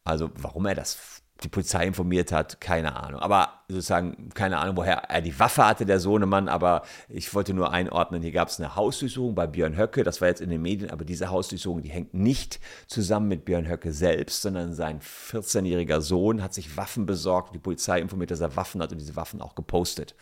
Also 0.04 0.30
warum 0.36 0.66
er 0.66 0.74
das 0.74 1.23
die 1.42 1.48
Polizei 1.48 1.86
informiert 1.86 2.30
hat, 2.30 2.60
keine 2.60 2.96
Ahnung. 2.96 3.20
Aber 3.20 3.64
sozusagen, 3.68 4.30
keine 4.34 4.58
Ahnung, 4.58 4.76
woher 4.76 5.10
er 5.10 5.20
die 5.20 5.38
Waffe 5.38 5.66
hatte, 5.66 5.84
der 5.84 5.98
Sohnemann, 5.98 6.48
aber 6.48 6.82
ich 7.08 7.34
wollte 7.34 7.54
nur 7.54 7.72
einordnen, 7.72 8.22
hier 8.22 8.30
gab 8.30 8.48
es 8.48 8.60
eine 8.60 8.76
Hausdurchsuchung 8.76 9.34
bei 9.34 9.46
Björn 9.46 9.76
Höcke, 9.76 10.04
das 10.04 10.20
war 10.20 10.28
jetzt 10.28 10.40
in 10.40 10.50
den 10.50 10.62
Medien, 10.62 10.90
aber 10.90 11.04
diese 11.04 11.30
Hausdurchsuchung, 11.30 11.82
die 11.82 11.90
hängt 11.90 12.14
nicht 12.14 12.60
zusammen 12.86 13.28
mit 13.28 13.44
Björn 13.44 13.68
Höcke 13.68 13.92
selbst, 13.92 14.42
sondern 14.42 14.74
sein 14.74 15.00
14-jähriger 15.00 16.00
Sohn 16.00 16.42
hat 16.42 16.54
sich 16.54 16.76
Waffen 16.76 17.04
besorgt, 17.04 17.54
die 17.54 17.58
Polizei 17.58 18.00
informiert, 18.00 18.30
dass 18.30 18.40
er 18.40 18.54
Waffen 18.56 18.80
hat 18.80 18.92
und 18.92 18.98
diese 18.98 19.16
Waffen 19.16 19.40
auch 19.40 19.56
gepostet. 19.56 20.14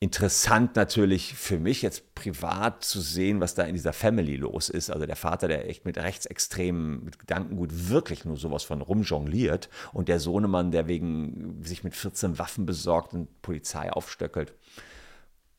Interessant 0.00 0.76
natürlich 0.76 1.34
für 1.34 1.58
mich 1.58 1.82
jetzt 1.82 2.14
privat 2.14 2.84
zu 2.84 3.00
sehen, 3.00 3.40
was 3.40 3.54
da 3.54 3.64
in 3.64 3.74
dieser 3.74 3.92
Family 3.92 4.36
los 4.36 4.68
ist. 4.68 4.90
Also 4.90 5.06
der 5.06 5.16
Vater, 5.16 5.48
der 5.48 5.68
echt 5.68 5.84
mit 5.84 5.98
rechtsextremen, 5.98 7.04
mit 7.04 7.18
Gedankengut 7.18 7.88
wirklich 7.88 8.24
nur 8.24 8.36
sowas 8.36 8.62
von 8.62 8.80
rumjongliert 8.80 9.68
und 9.92 10.08
der 10.08 10.20
Sohnemann, 10.20 10.70
der 10.70 10.86
wegen 10.86 11.60
sich 11.64 11.82
mit 11.82 11.96
14 11.96 12.38
Waffen 12.38 12.64
besorgt 12.64 13.12
und 13.12 13.42
Polizei 13.42 13.90
aufstöckelt. 13.90 14.54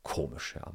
Komisch, 0.04 0.56
ja. 0.56 0.72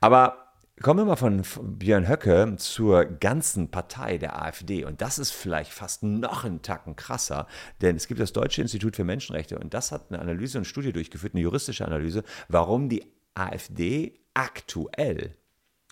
Aber 0.00 0.51
Kommen 0.82 1.00
wir 1.00 1.04
mal 1.04 1.16
von 1.16 1.44
Björn 1.78 2.08
Höcke 2.08 2.56
zur 2.56 3.04
ganzen 3.04 3.70
Partei 3.70 4.18
der 4.18 4.42
AfD. 4.42 4.84
Und 4.84 5.00
das 5.00 5.20
ist 5.20 5.30
vielleicht 5.30 5.70
fast 5.70 6.02
noch 6.02 6.44
einen 6.44 6.60
Tacken 6.60 6.96
krasser, 6.96 7.46
denn 7.80 7.94
es 7.94 8.08
gibt 8.08 8.18
das 8.18 8.32
Deutsche 8.32 8.62
Institut 8.62 8.96
für 8.96 9.04
Menschenrechte 9.04 9.60
und 9.60 9.74
das 9.74 9.92
hat 9.92 10.10
eine 10.10 10.18
Analyse 10.20 10.58
und 10.58 10.64
Studie 10.64 10.92
durchgeführt, 10.92 11.34
eine 11.34 11.42
juristische 11.42 11.86
Analyse, 11.86 12.24
warum 12.48 12.88
die 12.88 13.04
AfD 13.34 14.18
aktuell 14.34 15.36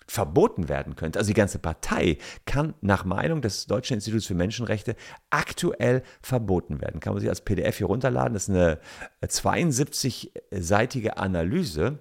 verboten 0.07 0.67
werden 0.67 0.97
könnte. 0.97 1.19
Also 1.19 1.29
die 1.29 1.35
ganze 1.35 1.59
Partei 1.59 2.17
kann 2.45 2.73
nach 2.81 3.05
Meinung 3.05 3.41
des 3.41 3.67
Deutschen 3.67 3.93
Instituts 3.93 4.25
für 4.25 4.35
Menschenrechte 4.35 4.97
aktuell 5.29 6.03
verboten 6.21 6.81
werden. 6.81 6.99
Kann 6.99 7.13
man 7.13 7.21
sich 7.21 7.29
als 7.29 7.39
PDF 7.39 7.77
hier 7.77 7.87
runterladen. 7.87 8.33
Das 8.33 8.49
ist 8.49 8.55
eine 8.55 8.77
72-seitige 9.23 11.11
Analyse 11.11 11.99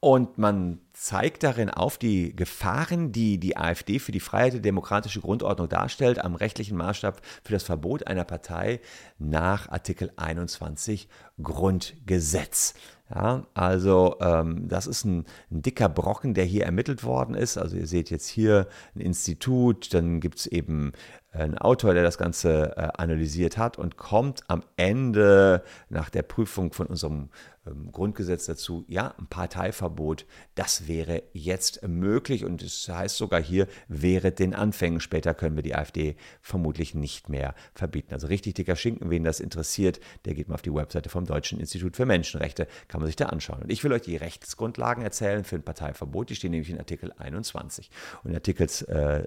und 0.00 0.38
man 0.38 0.80
zeigt 1.00 1.44
darin 1.44 1.70
auf 1.70 1.96
die 1.96 2.34
Gefahren, 2.34 3.12
die 3.12 3.38
die 3.38 3.56
AfD 3.56 4.00
für 4.00 4.10
die 4.10 4.18
Freiheit 4.18 4.54
der 4.54 4.60
demokratische 4.60 5.20
Grundordnung 5.20 5.68
darstellt, 5.68 6.18
am 6.18 6.34
rechtlichen 6.34 6.76
Maßstab 6.76 7.20
für 7.44 7.52
das 7.52 7.62
Verbot 7.62 8.08
einer 8.08 8.24
Partei 8.24 8.80
nach 9.18 9.68
Artikel 9.68 10.10
21 10.16 11.08
Grundgesetz. 11.40 12.74
Ja, 13.14 13.46
also 13.54 14.16
ähm, 14.20 14.68
das 14.68 14.86
ist 14.86 15.04
ein, 15.04 15.24
ein, 15.50 15.62
dicker 15.62 15.88
Brocken, 15.88 16.34
der 16.34 16.44
hier 16.44 16.64
ermittelt 16.64 17.04
worden 17.04 17.34
ist. 17.34 17.56
Also 17.56 17.76
ihr 17.76 17.86
seht 17.86 18.10
jetzt 18.10 18.28
hier 18.28 18.68
ein 18.94 19.00
Institut, 19.00 19.94
dann 19.94 20.20
gibt 20.20 20.40
es 20.40 20.46
eben 20.46 20.92
einen 21.30 21.58
Autor, 21.58 21.94
der 21.94 22.02
das 22.02 22.18
Ganze 22.18 22.76
äh, 22.76 22.88
analysiert 22.96 23.58
hat 23.58 23.78
und 23.78 23.96
kommt 23.96 24.42
am 24.48 24.62
Ende 24.76 25.62
nach 25.90 26.08
der 26.08 26.22
Prüfung 26.22 26.72
von 26.72 26.86
unserem 26.86 27.28
ähm, 27.66 27.92
Grundgesetz 27.92 28.46
dazu, 28.46 28.84
ja, 28.88 29.14
ein 29.18 29.26
Parteiverbot, 29.26 30.26
das 30.54 30.88
wäre 30.88 31.22
jetzt 31.32 31.86
möglich 31.86 32.44
und 32.44 32.62
es 32.62 32.88
heißt 32.88 33.16
sogar 33.16 33.42
hier, 33.42 33.66
wäre 33.88 34.32
den 34.32 34.54
Anfängen. 34.54 35.00
Später 35.00 35.34
können 35.34 35.56
wir 35.56 35.62
die 35.62 35.74
AfD 35.74 36.16
vermutlich 36.40 36.94
nicht 36.94 37.28
mehr 37.28 37.54
verbieten. 37.74 38.14
Also 38.14 38.28
richtig 38.28 38.54
dicker 38.54 38.76
Schinken, 38.76 39.10
wen 39.10 39.24
das 39.24 39.40
interessiert, 39.40 40.00
der 40.24 40.34
geht 40.34 40.48
mal 40.48 40.54
auf 40.54 40.62
die 40.62 40.74
Webseite 40.74 41.10
vom 41.10 41.26
Deutschen 41.26 41.60
Institut 41.60 41.96
für 41.96 42.06
Menschenrechte, 42.06 42.66
kann 42.88 43.00
man 43.00 43.06
sich 43.06 43.16
da 43.16 43.26
anschauen. 43.26 43.62
Und 43.62 43.70
ich 43.70 43.84
will 43.84 43.92
euch 43.92 44.02
die 44.02 44.16
Rechtsgrundlagen 44.16 45.02
erzählen 45.02 45.44
für 45.44 45.56
ein 45.56 45.62
Parteiverbot, 45.62 46.30
die 46.30 46.36
stehen 46.36 46.52
nämlich 46.52 46.70
in 46.70 46.78
Artikel 46.78 47.12
21. 47.18 47.90
Und 48.22 48.30
in 48.30 48.36
Artikel 48.36 48.66
äh, 48.88 49.24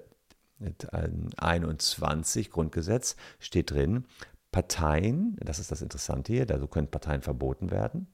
21 1.36 2.50
Grundgesetz 2.50 3.16
steht 3.38 3.70
drin, 3.70 4.04
Parteien, 4.50 5.36
das 5.40 5.58
ist 5.58 5.70
das 5.70 5.80
Interessante 5.82 6.32
hier, 6.32 6.50
also 6.50 6.66
können 6.66 6.88
Parteien 6.88 7.22
verboten 7.22 7.70
werden, 7.70 8.06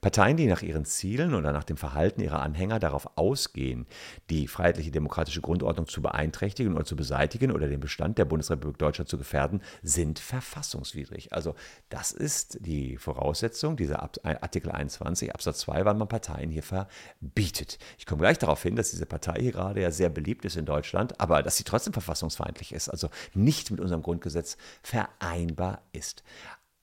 Parteien, 0.00 0.36
die 0.36 0.46
nach 0.46 0.62
ihren 0.62 0.84
Zielen 0.84 1.34
oder 1.34 1.52
nach 1.52 1.64
dem 1.64 1.76
Verhalten 1.76 2.20
ihrer 2.20 2.42
Anhänger 2.42 2.78
darauf 2.78 3.16
ausgehen, 3.16 3.86
die 4.30 4.48
freiheitliche 4.48 4.90
demokratische 4.90 5.40
Grundordnung 5.40 5.86
zu 5.86 6.02
beeinträchtigen 6.02 6.74
oder 6.74 6.84
zu 6.84 6.96
beseitigen 6.96 7.52
oder 7.52 7.68
den 7.68 7.80
Bestand 7.80 8.18
der 8.18 8.24
Bundesrepublik 8.24 8.78
Deutschland 8.78 9.08
zu 9.08 9.18
gefährden, 9.18 9.62
sind 9.82 10.18
verfassungswidrig. 10.18 11.32
Also 11.32 11.54
das 11.88 12.12
ist 12.12 12.58
die 12.60 12.96
Voraussetzung, 12.96 13.76
dieser 13.76 14.02
Artikel 14.02 14.70
21 14.70 15.34
Absatz 15.34 15.60
2, 15.60 15.84
wann 15.84 15.98
man 15.98 16.08
Parteien 16.08 16.50
hier 16.50 16.62
verbietet. 16.62 17.78
Ich 17.98 18.06
komme 18.06 18.20
gleich 18.20 18.38
darauf 18.38 18.62
hin, 18.62 18.76
dass 18.76 18.90
diese 18.90 19.06
Partei 19.06 19.40
hier 19.40 19.52
gerade 19.52 19.80
ja 19.80 19.90
sehr 19.90 20.10
beliebt 20.10 20.44
ist 20.44 20.56
in 20.56 20.66
Deutschland, 20.66 21.20
aber 21.20 21.42
dass 21.42 21.56
sie 21.56 21.64
trotzdem 21.64 21.92
verfassungsfeindlich 21.92 22.72
ist, 22.72 22.88
also 22.88 23.08
nicht 23.34 23.70
mit 23.70 23.80
unserem 23.80 24.02
Grundgesetz 24.02 24.56
vereinbar 24.82 25.82
ist. 25.92 26.22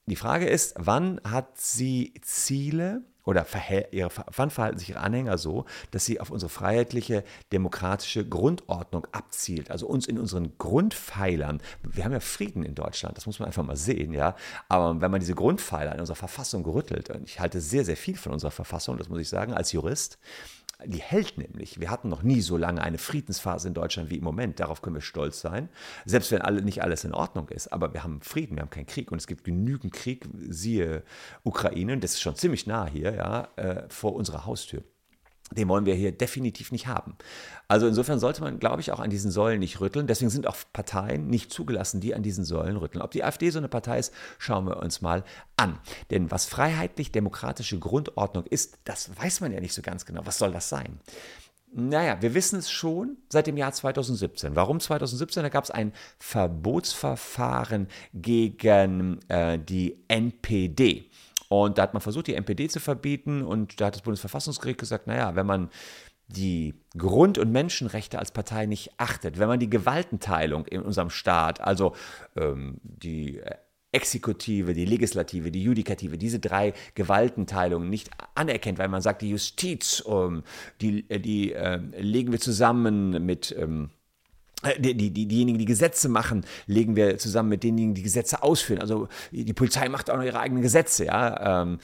Die 0.09 0.15
Frage 0.15 0.47
ist, 0.47 0.73
wann 0.77 1.21
hat 1.23 1.59
sie 1.59 2.13
Ziele 2.23 3.03
oder 3.25 3.45
ihre, 3.91 4.09
wann 4.35 4.49
verhalten 4.49 4.79
sich 4.79 4.89
ihre 4.89 5.01
Anhänger 5.01 5.37
so, 5.37 5.65
dass 5.91 6.03
sie 6.03 6.19
auf 6.19 6.31
unsere 6.31 6.49
freiheitliche, 6.49 7.23
demokratische 7.51 8.27
Grundordnung 8.27 9.05
abzielt, 9.11 9.69
also 9.69 9.85
uns 9.85 10.07
in 10.07 10.17
unseren 10.17 10.57
Grundpfeilern. 10.57 11.61
Wir 11.83 12.05
haben 12.05 12.11
ja 12.11 12.21
Frieden 12.21 12.63
in 12.63 12.73
Deutschland, 12.73 13.17
das 13.17 13.27
muss 13.27 13.37
man 13.37 13.45
einfach 13.45 13.63
mal 13.63 13.75
sehen, 13.75 14.13
ja. 14.13 14.35
Aber 14.67 14.99
wenn 14.99 15.11
man 15.11 15.19
diese 15.19 15.35
Grundpfeiler 15.35 15.93
in 15.93 15.99
unserer 15.99 16.15
Verfassung 16.15 16.63
gerüttelt, 16.63 17.11
und 17.11 17.29
ich 17.29 17.39
halte 17.39 17.61
sehr, 17.61 17.85
sehr 17.85 17.97
viel 17.97 18.17
von 18.17 18.31
unserer 18.31 18.51
Verfassung, 18.51 18.97
das 18.97 19.09
muss 19.09 19.19
ich 19.19 19.29
sagen, 19.29 19.53
als 19.53 19.73
Jurist, 19.73 20.17
die 20.85 21.01
hält 21.01 21.37
nämlich. 21.37 21.79
Wir 21.79 21.89
hatten 21.89 22.09
noch 22.09 22.23
nie 22.23 22.41
so 22.41 22.55
lange 22.55 22.81
eine 22.81 22.97
Friedensphase 22.97 23.67
in 23.67 23.73
Deutschland 23.73 24.09
wie 24.09 24.17
im 24.17 24.23
Moment. 24.23 24.59
Darauf 24.59 24.81
können 24.81 24.95
wir 24.95 25.01
stolz 25.01 25.41
sein. 25.41 25.69
Selbst 26.05 26.31
wenn 26.31 26.41
alle, 26.41 26.61
nicht 26.61 26.81
alles 26.83 27.03
in 27.03 27.13
Ordnung 27.13 27.49
ist. 27.49 27.67
Aber 27.73 27.93
wir 27.93 28.03
haben 28.03 28.21
Frieden, 28.21 28.55
wir 28.55 28.61
haben 28.61 28.69
keinen 28.69 28.85
Krieg. 28.85 29.11
Und 29.11 29.17
es 29.17 29.27
gibt 29.27 29.43
genügend 29.43 29.93
Krieg, 29.93 30.27
siehe 30.47 31.03
Ukraine, 31.43 31.97
das 31.97 32.13
ist 32.13 32.21
schon 32.21 32.35
ziemlich 32.35 32.65
nah 32.65 32.87
hier, 32.87 33.13
ja, 33.13 33.47
äh, 33.57 33.83
vor 33.89 34.15
unserer 34.15 34.45
Haustür 34.45 34.83
den 35.51 35.67
wollen 35.67 35.85
wir 35.85 35.95
hier 35.95 36.11
definitiv 36.11 36.71
nicht 36.71 36.87
haben. 36.87 37.15
Also 37.67 37.87
insofern 37.87 38.19
sollte 38.19 38.41
man, 38.41 38.59
glaube 38.59 38.81
ich, 38.81 38.91
auch 38.91 38.99
an 38.99 39.09
diesen 39.09 39.31
Säulen 39.31 39.59
nicht 39.59 39.79
rütteln. 39.79 40.07
Deswegen 40.07 40.29
sind 40.29 40.47
auch 40.47 40.57
Parteien 40.73 41.27
nicht 41.27 41.51
zugelassen, 41.51 42.01
die 42.01 42.15
an 42.15 42.23
diesen 42.23 42.45
Säulen 42.45 42.77
rütteln. 42.77 43.01
Ob 43.01 43.11
die 43.11 43.23
AfD 43.23 43.49
so 43.49 43.59
eine 43.59 43.67
Partei 43.67 43.99
ist, 43.99 44.13
schauen 44.37 44.65
wir 44.65 44.77
uns 44.77 45.01
mal 45.01 45.23
an. 45.57 45.79
Denn 46.11 46.31
was 46.31 46.45
freiheitlich-demokratische 46.45 47.79
Grundordnung 47.79 48.45
ist, 48.45 48.79
das 48.85 49.09
weiß 49.17 49.41
man 49.41 49.51
ja 49.51 49.59
nicht 49.59 49.73
so 49.73 49.81
ganz 49.81 50.05
genau. 50.05 50.21
Was 50.25 50.37
soll 50.37 50.51
das 50.51 50.69
sein? 50.69 50.99
Naja, 51.71 52.19
wir 52.19 52.33
wissen 52.33 52.57
es 52.57 52.71
schon 52.71 53.17
seit 53.29 53.45
dem 53.45 53.55
Jahr 53.55 53.71
2017. 53.71 54.55
Warum 54.55 54.79
2017? 54.79 55.43
Da 55.43 55.49
gab 55.49 55.63
es 55.63 55.69
ein 55.69 55.93
Verbotsverfahren 56.17 57.87
gegen 58.13 59.19
äh, 59.29 59.59
die 59.59 60.03
NPD. 60.07 61.08
Und 61.49 61.77
da 61.77 61.81
hat 61.81 61.93
man 61.93 62.01
versucht, 62.01 62.27
die 62.27 62.35
NPD 62.35 62.69
zu 62.69 62.79
verbieten. 62.79 63.43
Und 63.43 63.81
da 63.81 63.87
hat 63.87 63.95
das 63.95 64.03
Bundesverfassungsgericht 64.03 64.79
gesagt, 64.79 65.07
naja, 65.07 65.35
wenn 65.35 65.45
man 65.45 65.69
die 66.27 66.75
Grund- 66.95 67.39
und 67.39 67.51
Menschenrechte 67.51 68.19
als 68.19 68.31
Partei 68.31 68.67
nicht 68.67 68.91
achtet, 68.97 69.39
wenn 69.39 69.47
man 69.47 69.59
die 69.59 69.69
Gewaltenteilung 69.69 70.65
in 70.67 70.81
unserem 70.81 71.09
Staat, 71.09 71.59
also 71.59 71.95
ähm, 72.35 72.79
die 72.83 73.41
Exekutive, 73.91 74.73
die 74.73 74.85
Legislative, 74.85 75.51
die 75.51 75.63
Judikative, 75.63 76.19
diese 76.19 76.39
drei 76.39 76.73
Gewaltenteilungen 76.93 77.89
nicht 77.89 78.11
anerkennt, 78.35 78.77
weil 78.77 78.87
man 78.87 79.01
sagt, 79.01 79.23
die 79.23 79.31
Justiz, 79.31 80.03
ähm, 80.07 80.43
die, 80.81 81.09
äh, 81.09 81.19
die 81.19 81.53
äh, 81.53 81.77
legen 81.99 82.31
wir 82.31 82.39
zusammen 82.39 83.25
mit 83.25 83.55
ähm, 83.57 83.89
äh, 83.89 83.98
die, 84.77 84.95
die, 84.95 85.27
diejenigen, 85.27 85.57
die 85.57 85.65
Gesetze 85.65 86.09
machen, 86.09 86.45
legen 86.65 86.95
wir 86.95 87.17
zusammen 87.17 87.49
mit 87.49 87.63
denjenigen, 87.63 87.95
die 87.95 88.03
Gesetze 88.03 88.43
ausführen. 88.43 88.81
Also 88.81 89.07
die 89.31 89.53
Polizei 89.53 89.87
macht 89.89 90.09
auch 90.09 90.17
noch 90.17 90.23
ihre 90.23 90.39
eigenen 90.39 90.61
Gesetze, 90.61 91.05
ja. 91.05 91.61
Ähm, 91.61 91.79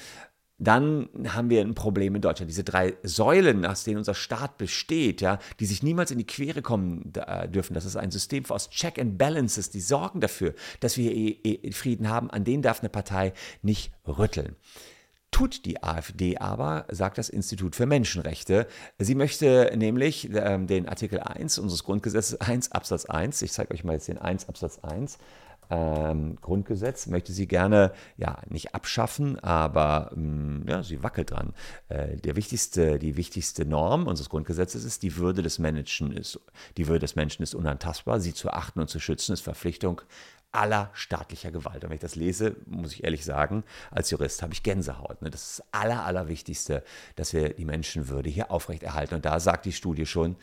dann 0.57 1.09
haben 1.27 1.49
wir 1.49 1.59
ein 1.59 1.75
Problem 1.75 2.15
in 2.15 2.21
Deutschland. 2.21 2.49
Diese 2.49 2.63
drei 2.63 2.95
Säulen, 3.03 3.65
aus 3.65 3.83
denen 3.83 3.97
unser 3.97 4.13
Staat 4.13 4.57
besteht, 4.57 5.19
ja, 5.19 5.39
die 5.59 5.65
sich 5.65 5.83
niemals 5.83 6.11
in 6.11 6.17
die 6.17 6.25
Quere 6.25 6.61
kommen 6.61 7.11
äh, 7.13 7.49
dürfen. 7.49 7.73
Das 7.73 7.83
ist 7.83 7.97
ein 7.97 8.09
System 8.09 8.45
aus 8.47 8.69
Check 8.69 8.97
and 8.97 9.17
Balances, 9.17 9.69
die 9.69 9.81
sorgen 9.81 10.21
dafür, 10.21 10.53
dass 10.79 10.95
wir 10.95 11.11
hier 11.11 11.73
Frieden 11.73 12.09
haben. 12.09 12.29
An 12.29 12.45
denen 12.45 12.63
darf 12.63 12.79
eine 12.79 12.89
Partei 12.89 13.33
nicht 13.63 13.91
rütteln 14.07 14.55
tut 15.35 15.65
die 15.65 15.83
AfD 15.83 16.37
aber, 16.37 16.85
sagt 16.89 17.17
das 17.17 17.27
Institut 17.27 17.75
für 17.75 17.85
Menschenrechte. 17.85 18.67
Sie 18.99 19.15
möchte 19.15 19.69
nämlich 19.75 20.29
ähm, 20.33 20.65
den 20.65 20.87
Artikel 20.87 21.19
1 21.19 21.59
unseres 21.59 21.83
Grundgesetzes 21.83 22.39
1 22.39 22.71
Absatz 22.71 23.03
1, 23.03 23.41
ich 23.41 23.51
zeige 23.51 23.73
euch 23.73 23.83
mal 23.83 23.91
jetzt 23.91 24.07
den 24.07 24.17
1 24.17 24.47
Absatz 24.47 24.79
1, 24.79 25.17
ähm, 25.69 26.37
Grundgesetz 26.39 27.07
möchte 27.07 27.33
sie 27.33 27.47
gerne 27.47 27.91
ja 28.15 28.37
nicht 28.47 28.75
abschaffen, 28.75 29.37
aber 29.39 30.11
ähm, 30.15 30.63
ja, 30.69 30.83
sie 30.83 31.03
wackelt 31.03 31.31
dran. 31.31 31.53
Äh, 31.89 32.15
der 32.17 32.37
wichtigste, 32.37 32.99
die 32.99 33.17
wichtigste 33.17 33.65
Norm 33.65 34.07
unseres 34.07 34.29
Grundgesetzes 34.29 34.85
ist, 34.85 35.03
die 35.03 35.17
Würde 35.17 35.41
des 35.41 35.59
Menschen 35.59 36.13
ist, 36.13 36.39
die 36.77 36.87
Würde 36.87 36.99
des 36.99 37.15
Menschen 37.15 37.43
ist 37.43 37.55
unantastbar. 37.55 38.19
Sie 38.21 38.33
zu 38.33 38.51
achten 38.51 38.79
und 38.79 38.89
zu 38.89 38.99
schützen 38.99 39.33
ist 39.33 39.41
Verpflichtung 39.41 40.01
aller 40.55 40.89
staatlicher 40.93 41.51
Gewalt. 41.51 41.83
Und 41.83 41.89
wenn 41.89 41.95
ich 41.95 42.01
das 42.01 42.15
lese, 42.15 42.55
muss 42.65 42.93
ich 42.93 43.03
ehrlich 43.03 43.25
sagen, 43.25 43.63
als 43.91 44.09
Jurist 44.11 44.41
habe 44.41 44.53
ich 44.53 44.63
Gänsehaut. 44.63 45.21
Ne? 45.21 45.29
Das 45.29 45.43
ist 45.43 45.59
das 45.59 45.73
Aller, 45.73 46.05
Allerwichtigste, 46.05 46.83
dass 47.15 47.33
wir 47.33 47.53
die 47.53 47.65
Menschenwürde 47.65 48.29
hier 48.29 48.51
aufrechterhalten. 48.51 49.15
Und 49.15 49.25
da 49.25 49.39
sagt 49.39 49.65
die 49.65 49.73
Studie 49.73 50.05
schon, 50.05 50.35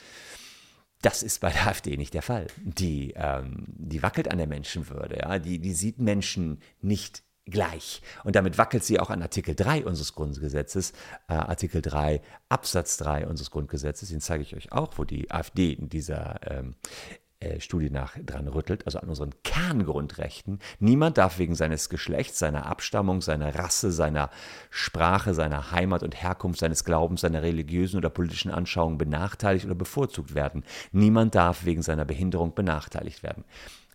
das 1.03 1.23
ist 1.23 1.41
bei 1.41 1.51
der 1.51 1.67
AfD 1.67 1.97
nicht 1.97 2.15
der 2.15 2.23
Fall. 2.23 2.47
Die, 2.57 3.13
ähm, 3.17 3.65
die 3.67 4.03
wackelt 4.03 4.31
an 4.31 4.39
der 4.39 4.47
Menschenwürde. 4.47 5.19
Ja? 5.19 5.39
Die, 5.39 5.59
die 5.59 5.75
sieht 5.75 5.99
Menschen 5.99 6.61
nicht 6.81 7.23
gleich. 7.45 8.03
Und 8.25 8.37
damit 8.37 8.57
wackelt 8.57 8.85
sie 8.85 9.01
auch 9.01 9.11
an 9.11 9.23
Artikel 9.23 9.55
3 9.55 9.85
unseres 9.85 10.15
Grundgesetzes, 10.15 10.93
äh, 11.29 11.35
Artikel 11.35 11.83
3 11.83 12.21
Absatz 12.49 12.97
3 12.99 13.27
unseres 13.27 13.51
Grundgesetzes, 13.51 14.11
den 14.11 14.21
zeige 14.21 14.43
ich 14.43 14.55
euch 14.55 14.73
auch, 14.73 14.97
wo 14.97 15.05
die 15.05 15.31
AfD 15.31 15.73
in 15.73 15.89
dieser 15.89 16.39
ähm, 16.49 16.77
äh, 17.11 17.17
Studie 17.61 17.91
nach 17.91 18.17
dran 18.25 18.49
rüttelt, 18.49 18.87
also 18.87 18.99
an 18.99 19.09
unseren 19.09 19.31
Kerngrundrechten. 19.43 20.59
Niemand 20.79 21.19
darf 21.19 21.39
wegen 21.39 21.55
seines 21.55 21.89
Geschlechts, 21.89 22.39
seiner 22.39 22.67
Abstammung, 22.67 23.21
seiner 23.21 23.55
Rasse, 23.55 23.91
seiner 23.91 24.31
Sprache, 24.71 25.35
seiner 25.35 25.73
Heimat 25.73 26.03
und 26.03 26.21
Herkunft, 26.23 26.61
seines 26.61 26.85
Glaubens, 26.85 27.23
seiner 27.23 27.43
religiösen 27.43 27.97
oder 27.97 28.11
politischen 28.11 28.51
Anschauung 28.51 28.99
benachteiligt 28.99 29.65
oder 29.65 29.75
bevorzugt 29.75 30.35
werden. 30.35 30.65
Niemand 30.93 31.35
darf 31.35 31.65
wegen 31.65 31.83
seiner 31.83 32.05
Behinderung 32.05 32.55
benachteiligt 32.55 33.23
werden 33.23 33.45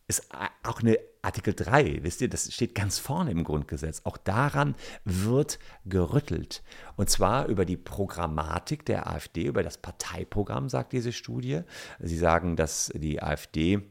ist 0.07 0.29
auch 0.63 0.81
eine 0.81 0.97
Artikel 1.21 1.53
3, 1.53 1.99
wisst 2.03 2.21
ihr, 2.21 2.29
das 2.29 2.53
steht 2.53 2.73
ganz 2.73 2.97
vorne 2.97 3.31
im 3.31 3.43
Grundgesetz. 3.43 4.01
Auch 4.05 4.15
daran 4.15 4.75
wird 5.03 5.59
gerüttelt. 5.85 6.63
Und 6.95 7.09
zwar 7.09 7.47
über 7.47 7.65
die 7.65 7.75
Programmatik 7.75 8.85
der 8.85 9.07
AfD, 9.07 9.43
über 9.43 9.63
das 9.63 9.77
Parteiprogramm, 9.77 10.69
sagt 10.69 10.93
diese 10.93 11.11
Studie. 11.11 11.61
Sie 11.99 12.17
sagen, 12.17 12.55
dass 12.55 12.91
die 12.95 13.21
AfD 13.21 13.81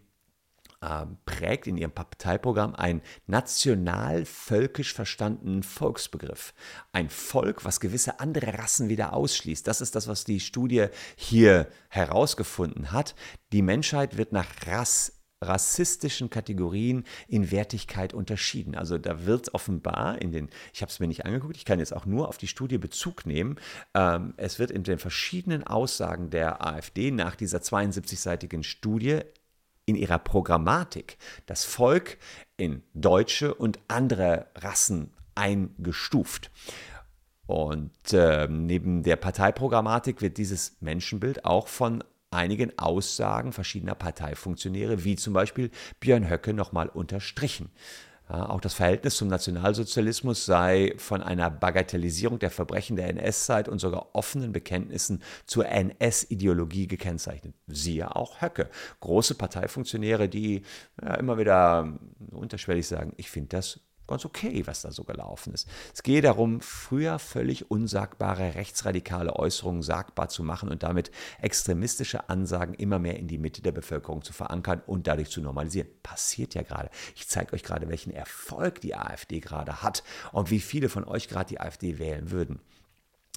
äh, 0.80 1.06
prägt 1.26 1.66
in 1.66 1.76
ihrem 1.76 1.92
Parteiprogramm 1.92 2.74
einen 2.74 3.02
national-völkisch 3.26 4.94
verstandenen 4.94 5.62
Volksbegriff. 5.62 6.54
Ein 6.92 7.10
Volk, 7.10 7.66
was 7.66 7.80
gewisse 7.80 8.20
andere 8.20 8.58
Rassen 8.58 8.88
wieder 8.88 9.12
ausschließt. 9.12 9.66
Das 9.66 9.82
ist 9.82 9.94
das, 9.94 10.08
was 10.08 10.24
die 10.24 10.40
Studie 10.40 10.86
hier 11.16 11.68
herausgefunden 11.88 12.92
hat. 12.92 13.14
Die 13.52 13.62
Menschheit 13.62 14.16
wird 14.16 14.32
nach 14.32 14.48
Rass 14.66 15.15
rassistischen 15.42 16.30
Kategorien 16.30 17.04
in 17.28 17.50
Wertigkeit 17.50 18.14
unterschieden. 18.14 18.74
Also 18.74 18.98
da 18.98 19.26
wird 19.26 19.54
offenbar 19.54 20.20
in 20.20 20.32
den, 20.32 20.48
ich 20.72 20.82
habe 20.82 20.90
es 20.90 20.98
mir 20.98 21.08
nicht 21.08 21.26
angeguckt, 21.26 21.56
ich 21.56 21.64
kann 21.64 21.78
jetzt 21.78 21.94
auch 21.94 22.06
nur 22.06 22.28
auf 22.28 22.38
die 22.38 22.46
Studie 22.46 22.78
Bezug 22.78 23.26
nehmen, 23.26 23.56
ähm, 23.94 24.34
es 24.36 24.58
wird 24.58 24.70
in 24.70 24.82
den 24.82 24.98
verschiedenen 24.98 25.64
Aussagen 25.64 26.30
der 26.30 26.66
AfD 26.66 27.10
nach 27.10 27.36
dieser 27.36 27.58
72-seitigen 27.58 28.62
Studie 28.62 29.20
in 29.84 29.94
ihrer 29.94 30.18
Programmatik 30.18 31.18
das 31.46 31.64
Volk 31.64 32.18
in 32.56 32.82
deutsche 32.94 33.54
und 33.54 33.78
andere 33.88 34.46
Rassen 34.56 35.12
eingestuft. 35.34 36.50
Und 37.46 38.12
äh, 38.12 38.48
neben 38.48 39.04
der 39.04 39.16
Parteiprogrammatik 39.16 40.20
wird 40.20 40.38
dieses 40.38 40.76
Menschenbild 40.80 41.44
auch 41.44 41.68
von 41.68 42.02
einigen 42.36 42.78
Aussagen 42.78 43.52
verschiedener 43.52 43.94
Parteifunktionäre, 43.94 45.04
wie 45.04 45.16
zum 45.16 45.32
Beispiel 45.32 45.70
Björn 46.00 46.30
Höcke, 46.30 46.52
nochmal 46.52 46.88
unterstrichen. 46.88 47.70
Ja, 48.28 48.48
auch 48.50 48.60
das 48.60 48.74
Verhältnis 48.74 49.16
zum 49.16 49.28
Nationalsozialismus 49.28 50.46
sei 50.46 50.94
von 50.96 51.22
einer 51.22 51.48
Bagatellisierung 51.48 52.40
der 52.40 52.50
Verbrechen 52.50 52.96
der 52.96 53.08
NS-Zeit 53.08 53.68
und 53.68 53.78
sogar 53.78 54.14
offenen 54.14 54.50
Bekenntnissen 54.50 55.22
zur 55.46 55.66
NS-Ideologie 55.66 56.88
gekennzeichnet. 56.88 57.54
Siehe 57.68 58.16
auch 58.16 58.42
Höcke. 58.42 58.68
Große 58.98 59.36
Parteifunktionäre, 59.36 60.28
die 60.28 60.62
ja, 61.00 61.14
immer 61.14 61.38
wieder 61.38 61.98
unterschwellig 62.32 62.88
sagen, 62.88 63.12
ich 63.16 63.30
finde 63.30 63.50
das 63.50 63.80
ganz 64.06 64.24
okay, 64.24 64.66
was 64.66 64.82
da 64.82 64.90
so 64.90 65.04
gelaufen 65.04 65.52
ist. 65.54 65.68
Es 65.94 66.02
geht 66.02 66.24
darum, 66.24 66.60
früher 66.60 67.18
völlig 67.18 67.70
unsagbare 67.70 68.54
rechtsradikale 68.54 69.34
Äußerungen 69.36 69.82
sagbar 69.82 70.28
zu 70.28 70.42
machen 70.42 70.68
und 70.68 70.82
damit 70.82 71.10
extremistische 71.40 72.28
Ansagen 72.28 72.74
immer 72.74 72.98
mehr 72.98 73.18
in 73.18 73.28
die 73.28 73.38
Mitte 73.38 73.62
der 73.62 73.72
Bevölkerung 73.72 74.22
zu 74.22 74.32
verankern 74.32 74.82
und 74.86 75.06
dadurch 75.06 75.30
zu 75.30 75.40
normalisieren. 75.40 75.88
Passiert 76.02 76.54
ja 76.54 76.62
gerade. 76.62 76.90
Ich 77.14 77.28
zeige 77.28 77.52
euch 77.52 77.62
gerade, 77.62 77.88
welchen 77.88 78.12
Erfolg 78.12 78.80
die 78.80 78.94
AfD 78.94 79.40
gerade 79.40 79.82
hat 79.82 80.02
und 80.32 80.50
wie 80.50 80.60
viele 80.60 80.88
von 80.88 81.04
euch 81.04 81.28
gerade 81.28 81.48
die 81.48 81.60
AfD 81.60 81.98
wählen 81.98 82.30
würden. 82.30 82.60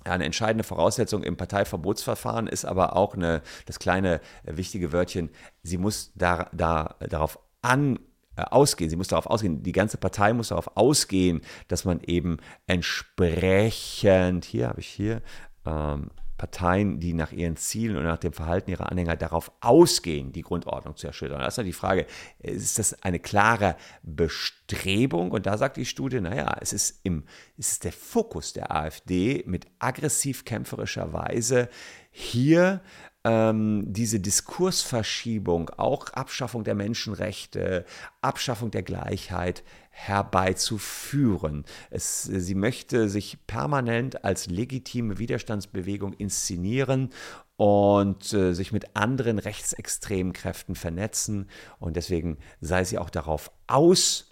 Eine 0.05 0.23
entscheidende 0.23 0.63
Voraussetzung 0.63 1.23
im 1.23 1.35
Parteiverbotsverfahren 1.35 2.47
ist 2.47 2.63
aber 2.63 2.95
auch 2.95 3.15
eine, 3.15 3.41
das 3.65 3.79
kleine 3.79 4.21
äh, 4.45 4.55
wichtige 4.55 4.93
Wörtchen, 4.93 5.29
sie 5.61 5.77
muss 5.77 6.11
da, 6.15 6.49
da, 6.53 6.95
darauf 7.01 7.39
an, 7.61 7.99
ausgehen. 8.43 8.89
Sie 8.89 8.95
muss 8.95 9.07
darauf 9.07 9.27
ausgehen, 9.27 9.63
die 9.63 9.71
ganze 9.71 9.97
Partei 9.97 10.33
muss 10.33 10.49
darauf 10.49 10.75
ausgehen, 10.75 11.41
dass 11.67 11.85
man 11.85 11.99
eben 12.01 12.37
entsprechend, 12.67 14.45
hier 14.45 14.69
habe 14.69 14.79
ich 14.79 14.87
hier, 14.87 15.21
ähm, 15.65 16.09
Parteien, 16.39 16.99
die 16.99 17.13
nach 17.13 17.31
ihren 17.31 17.57
Zielen 17.57 17.97
und 17.97 18.05
nach 18.05 18.17
dem 18.17 18.33
Verhalten 18.33 18.71
ihrer 18.71 18.91
Anhänger 18.91 19.15
darauf 19.15 19.51
ausgehen, 19.59 20.31
die 20.31 20.41
Grundordnung 20.41 20.95
zu 20.95 21.05
erschüttern. 21.05 21.39
Das 21.41 21.53
ist 21.53 21.57
ja 21.57 21.63
die 21.63 21.73
Frage, 21.73 22.07
ist 22.39 22.79
das 22.79 23.03
eine 23.03 23.19
klare 23.19 23.75
Bestrebung? 24.01 25.31
Und 25.31 25.45
da 25.45 25.57
sagt 25.57 25.77
die 25.77 25.85
Studie, 25.85 26.21
naja, 26.21 26.55
es 26.61 26.73
ist, 26.73 27.01
im, 27.03 27.25
es 27.57 27.73
ist 27.73 27.83
der 27.83 27.91
Fokus 27.91 28.53
der 28.53 28.73
AfD 28.73 29.43
mit 29.45 29.67
aggressiv 29.77 30.45
kämpferischer 30.45 31.13
Weise 31.13 31.69
hier 32.09 32.81
ähm, 33.29 33.83
diese 33.85 34.19
Diskursverschiebung, 34.19 35.69
auch 35.77 36.09
Abschaffung 36.09 36.63
der 36.63 36.73
Menschenrechte, 36.73 37.85
Abschaffung 38.21 38.71
der 38.71 38.81
Gleichheit 38.81 39.63
herbeizuführen. 39.91 41.65
Es, 41.91 42.23
sie 42.23 42.55
möchte 42.55 43.07
sich 43.07 43.45
permanent 43.45 44.23
als 44.23 44.47
legitime 44.47 45.19
Widerstandsbewegung 45.19 46.13
inszenieren 46.13 47.11
und 47.55 48.33
äh, 48.33 48.53
sich 48.53 48.71
mit 48.71 48.95
anderen 48.95 49.37
rechtsextremen 49.37 50.33
Kräften 50.33 50.73
vernetzen. 50.75 51.49
Und 51.79 51.97
deswegen 51.97 52.37
sei 52.61 52.83
sie 52.83 52.97
auch 52.97 53.09
darauf 53.09 53.51
aus, 53.67 54.29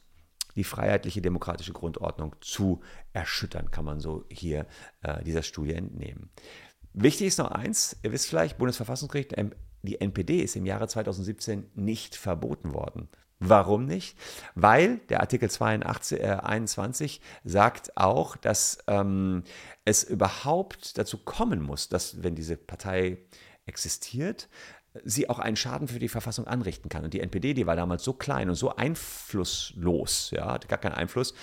die 0.56 0.64
freiheitliche 0.64 1.22
demokratische 1.22 1.74
Grundordnung 1.74 2.36
zu 2.42 2.82
erschüttern, 3.14 3.70
kann 3.70 3.86
man 3.86 4.00
so 4.00 4.26
hier 4.32 4.66
äh, 5.04 5.24
dieser 5.24 5.44
Studie 5.44 5.74
entnehmen. 5.74 6.32
Wichtig 7.00 7.28
ist 7.28 7.38
noch 7.38 7.52
eins, 7.52 7.96
ihr 8.02 8.12
wisst 8.12 8.28
vielleicht, 8.28 8.58
Bundesverfassungsgericht, 8.58 9.36
die 9.84 10.02
NPD 10.02 10.40
ist 10.42 10.56
im 10.56 10.66
Jahre 10.66 10.88
2017 10.88 11.70
nicht 11.76 12.16
verboten 12.16 12.74
worden. 12.74 13.08
Warum 13.40 13.86
nicht? 13.86 14.18
Weil 14.56 14.98
der 15.10 15.20
Artikel 15.20 15.48
82, 15.48 16.20
äh, 16.20 16.40
21 16.42 17.22
sagt 17.44 17.96
auch, 17.96 18.36
dass 18.36 18.80
ähm, 18.88 19.44
es 19.86 20.04
überhaupt 20.04 20.98
dazu 20.98 21.20
kommen 21.20 21.62
muss, 21.62 21.88
dass, 21.88 22.24
wenn 22.24 22.34
diese 22.34 22.58
Partei 22.58 23.20
existiert, 23.68 24.50
sie 25.04 25.30
auch 25.30 25.38
einen 25.38 25.56
Schaden 25.56 25.88
für 25.88 26.00
die 26.00 26.10
Verfassung 26.10 26.48
anrichten 26.48 26.90
kann. 26.90 27.04
Und 27.04 27.14
die 27.14 27.20
NPD, 27.20 27.54
die 27.54 27.68
war 27.68 27.76
damals 27.76 28.04
so 28.04 28.14
klein 28.14 28.50
und 28.50 28.56
so 28.56 28.76
einflusslos, 28.76 30.32
ja, 30.32 30.54
hatte 30.54 30.68
gar 30.68 30.80
keinen 30.80 30.96
Einfluss, 30.96 31.36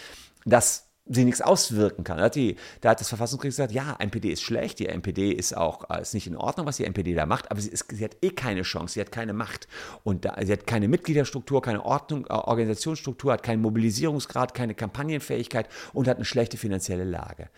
dass 0.45 0.91
sie 1.07 1.25
nichts 1.25 1.43
auswirken 1.43 2.03
kann. 2.03 2.17
Da 2.17 2.25
hat, 2.25 2.35
die, 2.35 2.57
da 2.81 2.91
hat 2.91 3.01
das 3.01 3.09
Verfassungsgericht 3.09 3.57
gesagt, 3.57 3.73
ja, 3.73 3.95
NPD 3.99 4.33
ist 4.33 4.43
schlecht, 4.43 4.79
die 4.79 4.87
NPD 4.87 5.33
ist 5.33 5.57
auch 5.57 5.91
äh, 5.91 6.01
ist 6.01 6.15
nicht 6.15 6.27
in 6.27 6.37
Ordnung, 6.37 6.67
was 6.67 6.79
die 6.79 6.85
NPD 6.85 7.13
da 7.15 7.27
macht, 7.27 7.51
aber 7.51 7.61
sie, 7.61 7.69
ist, 7.69 7.85
sie 7.91 8.05
hat 8.05 8.17
eh 8.23 8.31
keine 8.31 8.63
Chance, 8.63 8.95
sie 8.95 9.01
hat 9.01 9.13
keine 9.13 9.35
Macht 9.35 9.69
und 10.03 10.25
da, 10.25 10.35
sie 10.43 10.53
hat 10.53 10.67
keine 10.67 10.89
Mitgliederstruktur, 10.89 11.61
keine 11.61 11.85
Ordnung, 11.85 12.25
äh, 12.27 12.33
Organisationsstruktur, 12.33 13.35
hat 13.35 13.43
keinen 13.43 13.61
Mobilisierungsgrad, 13.61 14.55
keine 14.55 14.75
Kampagnenfähigkeit 14.75 15.69
und 15.93 16.09
hat 16.09 16.17
eine 16.17 16.25
schlechte 16.25 16.57
finanzielle 16.57 17.05
Lage. 17.05 17.51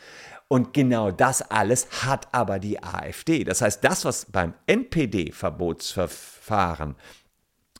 Und 0.48 0.74
genau 0.74 1.12
das 1.12 1.42
alles 1.42 1.86
hat 2.04 2.26
aber 2.32 2.58
die 2.58 2.82
AfD. 2.82 3.44
Das 3.44 3.62
heißt, 3.62 3.84
das, 3.84 4.04
was 4.04 4.24
beim 4.26 4.54
NPD-Verbotsverfahren 4.66 6.96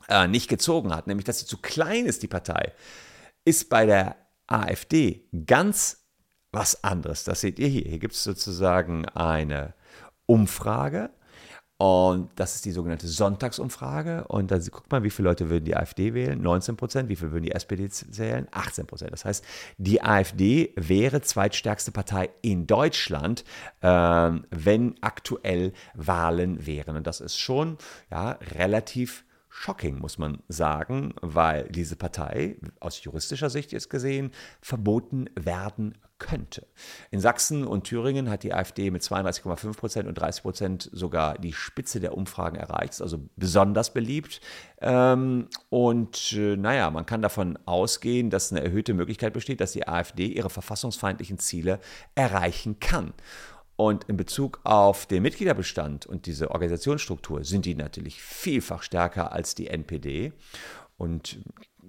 äh, 0.09 0.29
nicht 0.29 0.49
gezogen 0.49 0.95
hat, 0.95 1.09
nämlich 1.09 1.25
dass 1.25 1.41
sie 1.41 1.47
zu 1.47 1.59
klein 1.59 2.07
ist, 2.07 2.23
die 2.23 2.29
Partei, 2.29 2.73
ist 3.45 3.69
bei 3.69 3.85
der 3.87 4.15
AfD 4.47 5.25
ganz 5.47 6.05
was 6.53 6.83
anderes. 6.85 7.25
Das 7.25 7.41
seht 7.41 7.59
ihr 7.59 7.69
hier. 7.69 7.83
Hier 7.83 7.99
gibt 7.99 8.15
es 8.15 8.25
sozusagen 8.25 9.07
eine 9.09 9.75
Umfrage. 10.27 11.11
Und 11.79 12.31
das 12.37 12.55
ist 12.55 12.65
die 12.65 12.71
sogenannte 12.71 13.07
Sonntagsumfrage. 13.07 14.27
Und 14.29 14.51
dann 14.51 14.65
guckt 14.71 14.91
mal, 14.91 15.03
wie 15.03 15.11
viele 15.11 15.29
Leute 15.29 15.51
würden 15.51 15.67
die 15.67 15.77
AfD 15.77 16.15
wählen? 16.15 16.41
19 16.41 16.77
Prozent. 16.77 17.11
Wie 17.11 17.17
viele 17.17 17.33
würden 17.33 17.45
die 17.45 17.53
SPD 17.53 17.91
zählen? 17.91 18.49
18 18.51 18.87
Prozent. 18.87 19.13
Das 19.13 19.27
heißt, 19.27 19.45
die 19.77 20.03
AfD 20.03 20.73
wäre 20.77 21.21
zweitstärkste 21.21 21.93
Partei 21.93 22.31
in 22.41 22.67
Deutschland, 22.67 23.45
äh, 23.83 23.89
wenn 23.89 24.95
aktuell 25.03 25.75
Wahlen 25.95 26.67
wären. 26.67 26.97
Und 26.97 27.07
das 27.07 27.21
ist 27.21 27.37
schon 27.39 27.77
ja, 28.11 28.39
relativ 28.55 29.27
shocking, 29.59 29.99
muss 29.99 30.19
man 30.19 30.43
sagen, 30.49 31.15
weil 31.23 31.69
diese 31.69 31.97
Partei 31.97 32.57
aus 32.79 33.03
juristischer 33.03 33.49
Sicht 33.49 33.73
jetzt 33.73 33.89
gesehen 33.89 34.31
verboten 34.61 35.31
werden 35.35 35.97
könnte. 36.19 36.67
In 37.11 37.21
Sachsen 37.21 37.67
und 37.67 37.85
Thüringen 37.85 38.31
hat 38.31 38.43
die 38.43 38.53
AfD 38.53 38.91
mit 38.91 39.03
32,5 39.03 39.77
Prozent 39.77 40.09
und 40.09 40.15
30 40.15 40.43
Prozent 40.43 40.91
sogar 40.93 41.39
die 41.39 41.53
Spitze 41.53 42.01
der 42.01 42.17
Umfragen 42.17 42.57
erreicht, 42.57 43.01
also 43.01 43.19
besonders 43.37 43.93
beliebt. 43.93 44.41
Ähm, 44.81 45.49
und 45.71 46.33
äh, 46.33 46.57
naja, 46.57 46.91
man 46.91 47.07
kann 47.07 47.23
davon 47.23 47.59
ausgehen, 47.65 48.31
dass 48.31 48.53
eine 48.53 48.63
erhöhte 48.63 48.95
Möglichkeit 48.95 49.33
besteht, 49.33 49.61
dass 49.61 49.73
die 49.73 49.89
AfD 49.89 50.27
ihre 50.27 50.51
verfassungsfeindlichen 50.51 51.39
Ziele 51.39 51.81
erreichen 52.15 52.79
kann. 52.79 53.15
Und 53.77 54.05
in 54.05 54.17
Bezug 54.17 54.61
auf 54.65 55.07
den 55.07 55.23
Mitgliederbestand 55.23 56.07
und 56.07 56.27
diese 56.27 56.51
Organisationsstruktur 56.51 57.45
sind 57.45 57.67
die 57.67 57.75
natürlich 57.75 58.23
vielfach 58.23 58.83
stärker 58.83 59.33
als 59.33 59.55
die 59.55 59.69
NPD 59.69 60.33
und 60.97 61.39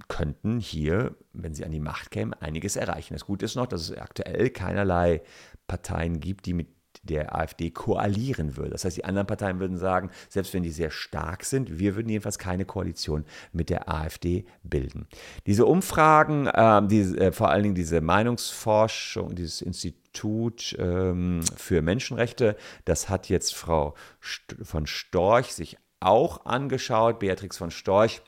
könnten 0.09 0.59
hier, 0.59 1.15
wenn 1.33 1.53
sie 1.53 1.65
an 1.65 1.71
die 1.71 1.79
Macht 1.79 2.11
kämen, 2.11 2.33
einiges 2.33 2.75
erreichen. 2.75 3.13
Das 3.13 3.25
Gute 3.25 3.45
ist 3.45 3.55
noch, 3.55 3.67
dass 3.67 3.89
es 3.89 3.97
aktuell 3.97 4.49
keinerlei 4.49 5.21
Parteien 5.65 6.19
gibt, 6.19 6.45
die 6.45 6.53
mit 6.53 6.67
der 7.07 7.35
AfD 7.35 7.71
koalieren 7.71 8.55
würde. 8.55 8.71
Das 8.71 8.85
heißt, 8.85 8.97
die 8.97 9.05
anderen 9.05 9.25
Parteien 9.25 9.59
würden 9.59 9.77
sagen, 9.77 10.11
selbst 10.29 10.53
wenn 10.53 10.63
die 10.63 10.71
sehr 10.71 10.91
stark 10.91 11.43
sind, 11.43 11.79
wir 11.79 11.95
würden 11.95 12.09
jedenfalls 12.09 12.37
keine 12.37 12.65
Koalition 12.65 13.25
mit 13.51 13.69
der 13.69 13.89
AfD 13.89 14.45
bilden. 14.63 15.07
Diese 15.45 15.65
Umfragen, 15.65 16.47
äh, 16.47 16.85
die, 16.87 17.01
äh, 17.17 17.31
vor 17.31 17.49
allen 17.49 17.63
Dingen 17.63 17.75
diese 17.75 18.01
Meinungsforschung, 18.01 19.35
dieses 19.35 19.61
Institut 19.61 20.75
ähm, 20.77 21.41
für 21.55 21.81
Menschenrechte, 21.81 22.55
das 22.85 23.09
hat 23.09 23.29
jetzt 23.29 23.55
Frau 23.55 23.95
St 24.23 24.55
von 24.61 24.85
Storch 24.85 25.53
sich 25.53 25.77
auch 25.99 26.45
angeschaut, 26.45 27.19
Beatrix 27.19 27.57
von 27.57 27.71
Storch 27.71 28.21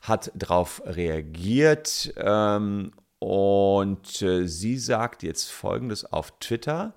hat 0.00 0.30
darauf 0.34 0.82
reagiert 0.84 2.12
ähm, 2.16 2.92
und 3.18 4.22
äh, 4.22 4.46
sie 4.46 4.78
sagt 4.78 5.22
jetzt 5.22 5.50
Folgendes 5.50 6.04
auf 6.04 6.38
Twitter. 6.38 6.94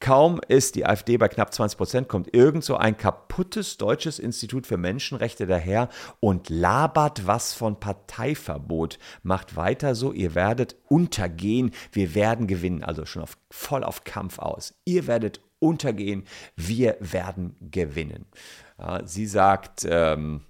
Kaum 0.00 0.40
ist 0.48 0.76
die 0.76 0.86
AfD 0.86 1.18
bei 1.18 1.28
knapp 1.28 1.52
20 1.52 1.76
Prozent, 1.76 2.08
kommt 2.08 2.34
irgend 2.34 2.64
so 2.64 2.76
ein 2.76 2.96
kaputtes 2.96 3.76
deutsches 3.76 4.18
Institut 4.18 4.66
für 4.66 4.78
Menschenrechte 4.78 5.46
daher 5.46 5.90
und 6.20 6.48
labert 6.48 7.26
was 7.26 7.52
von 7.52 7.78
Parteiverbot. 7.78 8.98
Macht 9.22 9.56
weiter 9.56 9.94
so, 9.94 10.12
ihr 10.12 10.34
werdet 10.34 10.76
untergehen, 10.88 11.72
wir 11.92 12.14
werden 12.14 12.46
gewinnen. 12.46 12.82
Also 12.82 13.04
schon 13.04 13.22
auf, 13.22 13.36
voll 13.50 13.84
auf 13.84 14.04
Kampf 14.04 14.38
aus. 14.38 14.74
Ihr 14.86 15.06
werdet 15.06 15.42
untergehen, 15.58 16.24
wir 16.56 16.96
werden 17.00 17.56
gewinnen. 17.60 18.24
Sie 19.04 19.26
sagt, 19.26 19.86
ähm, 19.86 20.40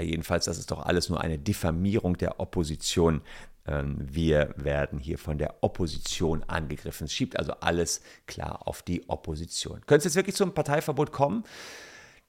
jedenfalls, 0.00 0.46
das 0.46 0.58
ist 0.58 0.70
doch 0.70 0.86
alles 0.86 1.10
nur 1.10 1.20
eine 1.20 1.38
Diffamierung 1.38 2.16
der 2.16 2.40
Opposition. 2.40 3.20
Ähm, 3.68 3.96
wir 4.00 4.54
werden 4.56 4.98
hier 4.98 5.18
von 5.18 5.38
der 5.38 5.62
Opposition 5.62 6.42
angegriffen. 6.44 7.04
Es 7.04 7.12
schiebt 7.12 7.38
also 7.38 7.52
alles 7.60 8.00
klar 8.26 8.66
auf 8.66 8.82
die 8.82 9.08
Opposition. 9.08 9.80
Könnte 9.86 9.98
es 9.98 10.04
jetzt 10.04 10.16
wirklich 10.16 10.36
zum 10.36 10.54
Parteiverbot 10.54 11.12
kommen? 11.12 11.44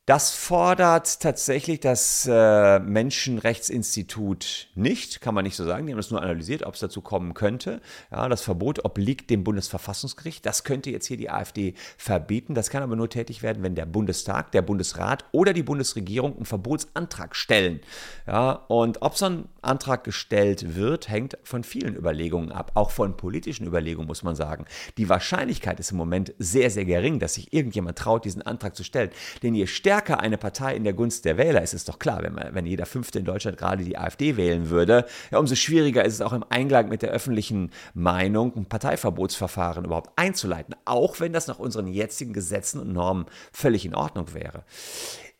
Das 0.09 0.31
fordert 0.31 1.19
tatsächlich 1.19 1.81
das 1.81 2.27
äh, 2.27 2.79
Menschenrechtsinstitut 2.79 4.69
nicht, 4.73 5.21
kann 5.21 5.35
man 5.35 5.43
nicht 5.43 5.55
so 5.55 5.63
sagen. 5.65 5.85
Die 5.85 5.93
haben 5.93 5.99
das 5.99 6.09
nur 6.09 6.23
analysiert, 6.23 6.63
ob 6.63 6.73
es 6.73 6.79
dazu 6.79 7.01
kommen 7.01 7.35
könnte. 7.35 7.79
Ja, 8.11 8.27
das 8.27 8.41
Verbot 8.41 8.83
obliegt 8.83 9.29
dem 9.29 9.43
Bundesverfassungsgericht. 9.43 10.43
Das 10.47 10.63
könnte 10.63 10.89
jetzt 10.89 11.05
hier 11.05 11.17
die 11.17 11.29
AfD 11.29 11.75
verbieten. 11.95 12.55
Das 12.55 12.71
kann 12.71 12.81
aber 12.81 12.95
nur 12.95 13.07
tätig 13.07 13.43
werden, 13.43 13.61
wenn 13.61 13.75
der 13.75 13.85
Bundestag, 13.85 14.51
der 14.51 14.63
Bundesrat 14.63 15.25
oder 15.31 15.53
die 15.53 15.61
Bundesregierung 15.61 16.37
einen 16.37 16.45
Verbotsantrag 16.45 17.35
stellen. 17.35 17.79
Ja, 18.25 18.65
und 18.67 19.03
ob 19.03 19.15
so 19.15 19.27
ein 19.27 19.47
Antrag 19.61 20.03
gestellt 20.05 20.75
wird, 20.75 21.07
hängt 21.07 21.37
von 21.43 21.63
vielen 21.63 21.95
Überlegungen 21.95 22.51
ab, 22.51 22.71
auch 22.73 22.89
von 22.89 23.15
politischen 23.15 23.67
Überlegungen, 23.67 24.07
muss 24.07 24.23
man 24.23 24.35
sagen. 24.35 24.65
Die 24.97 25.07
Wahrscheinlichkeit 25.07 25.79
ist 25.79 25.91
im 25.91 25.97
Moment 25.97 26.33
sehr, 26.39 26.71
sehr 26.71 26.85
gering, 26.85 27.19
dass 27.19 27.35
sich 27.35 27.53
irgendjemand 27.53 27.99
traut, 27.99 28.25
diesen 28.25 28.41
Antrag 28.41 28.75
zu 28.75 28.83
stellen. 28.83 29.11
Denn 29.43 29.53
je 29.53 29.67
stärker 29.67 29.98
stärker 29.99 30.21
eine 30.21 30.37
Partei 30.37 30.75
in 30.75 30.85
der 30.85 30.93
Gunst 30.93 31.25
der 31.25 31.37
Wähler 31.37 31.61
ist, 31.61 31.73
ist 31.73 31.89
doch 31.89 31.99
klar, 31.99 32.23
wenn, 32.23 32.33
man, 32.33 32.53
wenn 32.53 32.65
jeder 32.65 32.85
Fünfte 32.85 33.19
in 33.19 33.25
Deutschland 33.25 33.57
gerade 33.57 33.83
die 33.83 33.97
AfD 33.97 34.37
wählen 34.37 34.69
würde, 34.69 35.05
ja, 35.29 35.39
umso 35.39 35.55
schwieriger 35.55 36.05
ist 36.05 36.13
es 36.13 36.21
auch 36.21 36.31
im 36.31 36.45
Einklang 36.47 36.87
mit 36.87 37.01
der 37.01 37.09
öffentlichen 37.09 37.71
Meinung, 37.93 38.55
ein 38.55 38.65
Parteiverbotsverfahren 38.65 39.83
überhaupt 39.83 40.11
einzuleiten, 40.15 40.73
auch 40.85 41.19
wenn 41.19 41.33
das 41.33 41.47
nach 41.47 41.59
unseren 41.59 41.87
jetzigen 41.87 42.31
Gesetzen 42.31 42.79
und 42.79 42.93
Normen 42.93 43.25
völlig 43.51 43.85
in 43.85 43.93
Ordnung 43.93 44.33
wäre. 44.33 44.63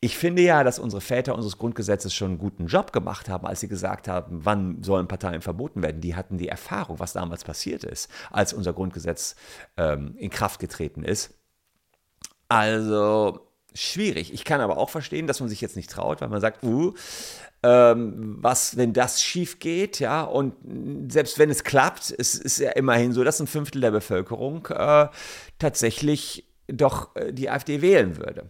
Ich 0.02 0.18
finde 0.18 0.42
ja, 0.42 0.66
dass 0.66 0.78
unsere 0.78 1.02
Väter 1.02 1.36
unseres 1.36 1.58
Grundgesetzes 1.58 2.14
schon 2.14 2.32
einen 2.32 2.38
guten 2.38 2.68
Job 2.68 2.92
gemacht 2.92 3.30
haben, 3.30 3.48
als 3.48 3.62
sie 3.62 3.70
gesagt 3.70 4.10
haben, 4.10 4.42
wann 4.44 4.84
sollen 4.84 5.08
Parteien 5.08 5.42
verboten 5.42 5.82
werden. 5.82 6.02
Die 6.02 6.16
hatten 6.16 6.38
die 6.38 6.50
Erfahrung, 6.50 7.00
was 7.00 7.14
damals 7.14 7.46
passiert 7.46 7.86
ist, 7.86 8.10
als 8.30 8.54
unser 8.54 8.74
Grundgesetz 8.74 9.36
ähm, 9.78 10.16
in 10.18 10.30
Kraft 10.30 10.60
getreten 10.60 11.04
ist. 11.04 11.34
Also 12.48 13.49
schwierig. 13.74 14.34
Ich 14.34 14.44
kann 14.44 14.62
aber 14.62 14.78
auch 14.78 14.90
verstehen, 14.90 15.28
dass 15.28 15.40
man 15.40 15.50
sich 15.50 15.62
jetzt 15.62 15.76
nicht 15.76 15.90
traut, 15.90 16.22
weil 16.22 16.30
man 16.30 16.42
sagt, 16.42 16.64
uh, 16.64 16.94
ähm, 17.62 18.38
was, 18.40 18.78
wenn 18.78 18.94
das 18.94 19.22
schief 19.22 19.60
geht, 19.60 20.00
ja, 20.00 20.24
und 20.24 20.54
selbst 21.12 21.40
wenn 21.40 21.50
es 21.50 21.64
klappt, 21.64 22.14
es 22.18 22.36
ist 22.36 22.60
ja 22.60 22.72
immerhin 22.72 23.12
so, 23.12 23.24
dass 23.24 23.40
ein 23.40 23.48
Fünftel 23.48 23.82
der 23.82 23.92
Bevölkerung 23.92 24.66
äh, 24.68 25.08
tatsächlich 25.58 26.46
doch 26.68 27.16
äh, 27.16 27.34
die 27.34 27.50
AfD 27.50 27.82
wählen 27.82 28.18
würde. 28.18 28.50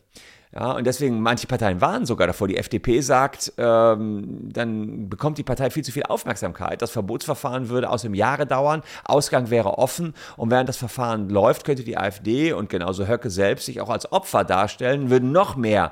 Ja, 0.52 0.72
und 0.72 0.88
deswegen, 0.88 1.22
manche 1.22 1.46
Parteien 1.46 1.80
warnen 1.80 2.08
sogar 2.08 2.26
davor. 2.26 2.48
Die 2.48 2.58
FDP 2.58 3.02
sagt, 3.02 3.54
ähm, 3.58 4.50
dann 4.52 5.08
bekommt 5.08 5.38
die 5.38 5.44
Partei 5.44 5.70
viel 5.70 5.84
zu 5.84 5.92
viel 5.92 6.04
Aufmerksamkeit. 6.04 6.82
Das 6.82 6.90
Verbotsverfahren 6.90 7.70
würde 7.70 7.90
aus 7.90 8.02
dem 8.02 8.16
Jahre 8.16 8.48
dauern, 8.48 8.82
Ausgang 9.04 9.52
wäre 9.52 9.78
offen 9.78 10.16
und 10.38 10.50
während 10.50 10.68
das 10.68 10.78
Verfahren 10.78 11.30
läuft, 11.30 11.66
könnte 11.66 11.84
die 11.84 12.00
AfD 12.00 12.52
und 12.52 12.70
genauso 12.70 13.08
Höcke 13.08 13.30
selbst 13.30 13.68
sich 13.68 13.80
auch 13.80 13.90
als 13.90 14.12
Opfer 14.12 14.44
darstellen, 14.44 15.12
würden 15.12 15.32
noch 15.32 15.56
mehr 15.56 15.92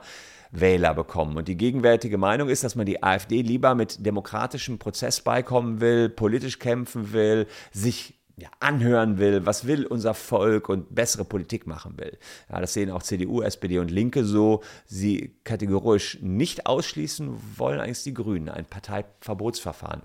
Wähler 0.52 0.96
bekommen. 0.96 1.38
Und 1.38 1.48
die 1.48 1.58
gegenwärtige 1.58 2.18
Meinung 2.18 2.50
ist, 2.50 2.64
dass 2.64 2.76
man 2.76 2.88
die 2.88 3.04
AfD 3.04 3.42
lieber 3.42 3.76
mit 3.76 4.06
demokratischem 4.06 4.80
Prozess 4.80 5.22
beikommen 5.22 5.82
will, 5.82 6.10
politisch 6.10 6.58
kämpfen 6.58 7.14
will, 7.14 7.46
sich 7.72 8.17
ja, 8.38 8.50
anhören 8.60 9.18
will, 9.18 9.46
was 9.46 9.66
will 9.66 9.86
unser 9.86 10.14
Volk 10.14 10.70
und 10.70 10.94
bessere 10.94 11.26
Politik 11.26 11.66
machen 11.66 11.98
will. 11.98 12.18
Ja, 12.52 12.62
das 12.62 12.74
sehen 12.74 12.92
auch 12.92 13.02
CDU, 13.02 13.42
SPD 13.42 13.80
und 13.80 13.90
Linke 13.90 14.24
so. 14.24 14.62
Sie 14.86 15.36
kategorisch 15.44 16.20
nicht 16.22 16.68
ausschließen 16.68 17.36
wollen 17.58 17.80
eigentlich 17.80 18.04
die 18.04 18.14
Grünen, 18.14 18.50
ein 18.50 18.66
Parteiverbotsverfahren. 18.66 20.04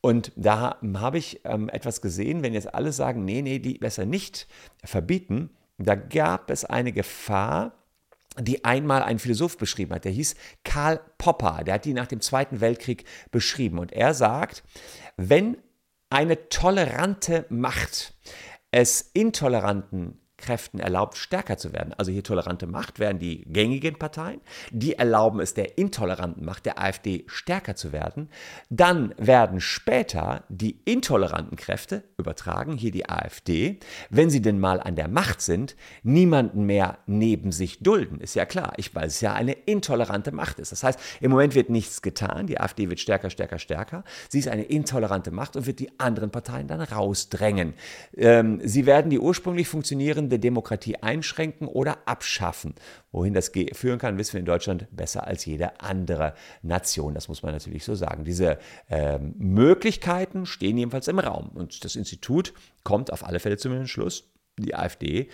Und 0.00 0.32
da 0.36 0.78
habe 0.94 1.18
ich 1.18 1.40
ähm, 1.44 1.68
etwas 1.68 2.00
gesehen, 2.00 2.42
wenn 2.42 2.54
jetzt 2.54 2.72
alle 2.72 2.92
sagen, 2.92 3.24
nee, 3.24 3.42
nee, 3.42 3.58
die 3.58 3.74
besser 3.74 4.06
nicht 4.06 4.46
verbieten, 4.82 5.50
da 5.76 5.94
gab 5.94 6.50
es 6.50 6.64
eine 6.64 6.92
Gefahr, 6.92 7.72
die 8.40 8.64
einmal 8.64 9.02
ein 9.02 9.18
Philosoph 9.18 9.58
beschrieben 9.58 9.94
hat, 9.94 10.04
der 10.04 10.12
hieß 10.12 10.36
Karl 10.64 11.00
Popper, 11.18 11.64
der 11.64 11.74
hat 11.74 11.84
die 11.84 11.92
nach 11.92 12.06
dem 12.06 12.20
Zweiten 12.20 12.60
Weltkrieg 12.60 13.04
beschrieben. 13.30 13.78
Und 13.78 13.92
er 13.92 14.14
sagt, 14.14 14.62
wenn 15.16 15.58
eine 16.10 16.48
tolerante 16.48 17.46
Macht. 17.48 18.14
Es 18.70 19.00
intoleranten 19.12 20.17
Kräften 20.38 20.78
erlaubt, 20.78 21.16
stärker 21.16 21.58
zu 21.58 21.72
werden. 21.72 21.92
Also 21.98 22.10
hier 22.10 22.22
tolerante 22.22 22.66
Macht 22.66 22.98
wären 22.98 23.18
die 23.18 23.42
gängigen 23.42 23.98
Parteien, 23.98 24.40
die 24.70 24.94
erlauben 24.94 25.40
es 25.40 25.52
der 25.52 25.76
intoleranten 25.76 26.44
Macht, 26.44 26.64
der 26.64 26.80
AfD, 26.80 27.24
stärker 27.26 27.74
zu 27.74 27.92
werden. 27.92 28.28
Dann 28.70 29.14
werden 29.18 29.60
später 29.60 30.44
die 30.48 30.80
intoleranten 30.84 31.56
Kräfte, 31.56 32.04
übertragen 32.16 32.76
hier 32.76 32.92
die 32.92 33.08
AfD, 33.08 33.78
wenn 34.10 34.30
sie 34.30 34.40
denn 34.40 34.58
mal 34.58 34.80
an 34.80 34.94
der 34.94 35.08
Macht 35.08 35.40
sind, 35.40 35.76
niemanden 36.02 36.64
mehr 36.64 36.98
neben 37.06 37.52
sich 37.52 37.80
dulden. 37.80 38.20
Ist 38.20 38.34
ja 38.34 38.46
klar, 38.46 38.72
ich, 38.76 38.94
weil 38.94 39.08
es 39.08 39.20
ja 39.20 39.34
eine 39.34 39.52
intolerante 39.52 40.32
Macht 40.32 40.60
ist. 40.60 40.72
Das 40.72 40.84
heißt, 40.84 41.00
im 41.20 41.32
Moment 41.32 41.54
wird 41.54 41.68
nichts 41.68 42.00
getan, 42.00 42.46
die 42.46 42.60
AfD 42.60 42.88
wird 42.88 43.00
stärker, 43.00 43.30
stärker, 43.30 43.58
stärker. 43.58 44.04
Sie 44.28 44.38
ist 44.38 44.48
eine 44.48 44.62
intolerante 44.62 45.32
Macht 45.32 45.56
und 45.56 45.66
wird 45.66 45.80
die 45.80 45.98
anderen 45.98 46.30
Parteien 46.30 46.68
dann 46.68 46.80
rausdrängen. 46.80 47.74
Ähm, 48.16 48.60
sie 48.62 48.86
werden 48.86 49.10
die 49.10 49.18
ursprünglich 49.18 49.66
funktionierenden 49.66 50.27
der 50.28 50.38
Demokratie 50.38 50.96
einschränken 50.96 51.68
oder 51.68 52.06
abschaffen. 52.06 52.74
Wohin 53.12 53.34
das 53.34 53.52
führen 53.72 53.98
kann, 53.98 54.18
wissen 54.18 54.34
wir 54.34 54.40
in 54.40 54.46
Deutschland 54.46 54.86
besser 54.90 55.26
als 55.26 55.44
jede 55.44 55.80
andere 55.80 56.34
Nation. 56.62 57.14
Das 57.14 57.28
muss 57.28 57.42
man 57.42 57.52
natürlich 57.52 57.84
so 57.84 57.94
sagen. 57.94 58.24
Diese 58.24 58.58
äh, 58.88 59.18
Möglichkeiten 59.18 60.46
stehen 60.46 60.78
jedenfalls 60.78 61.08
im 61.08 61.18
Raum. 61.18 61.48
Und 61.48 61.84
das 61.84 61.96
Institut 61.96 62.52
kommt 62.84 63.12
auf 63.12 63.24
alle 63.24 63.40
Fälle 63.40 63.56
zu 63.56 63.68
dem 63.68 63.86
Schluss, 63.86 64.30
die 64.58 64.74
AfD 64.74 65.28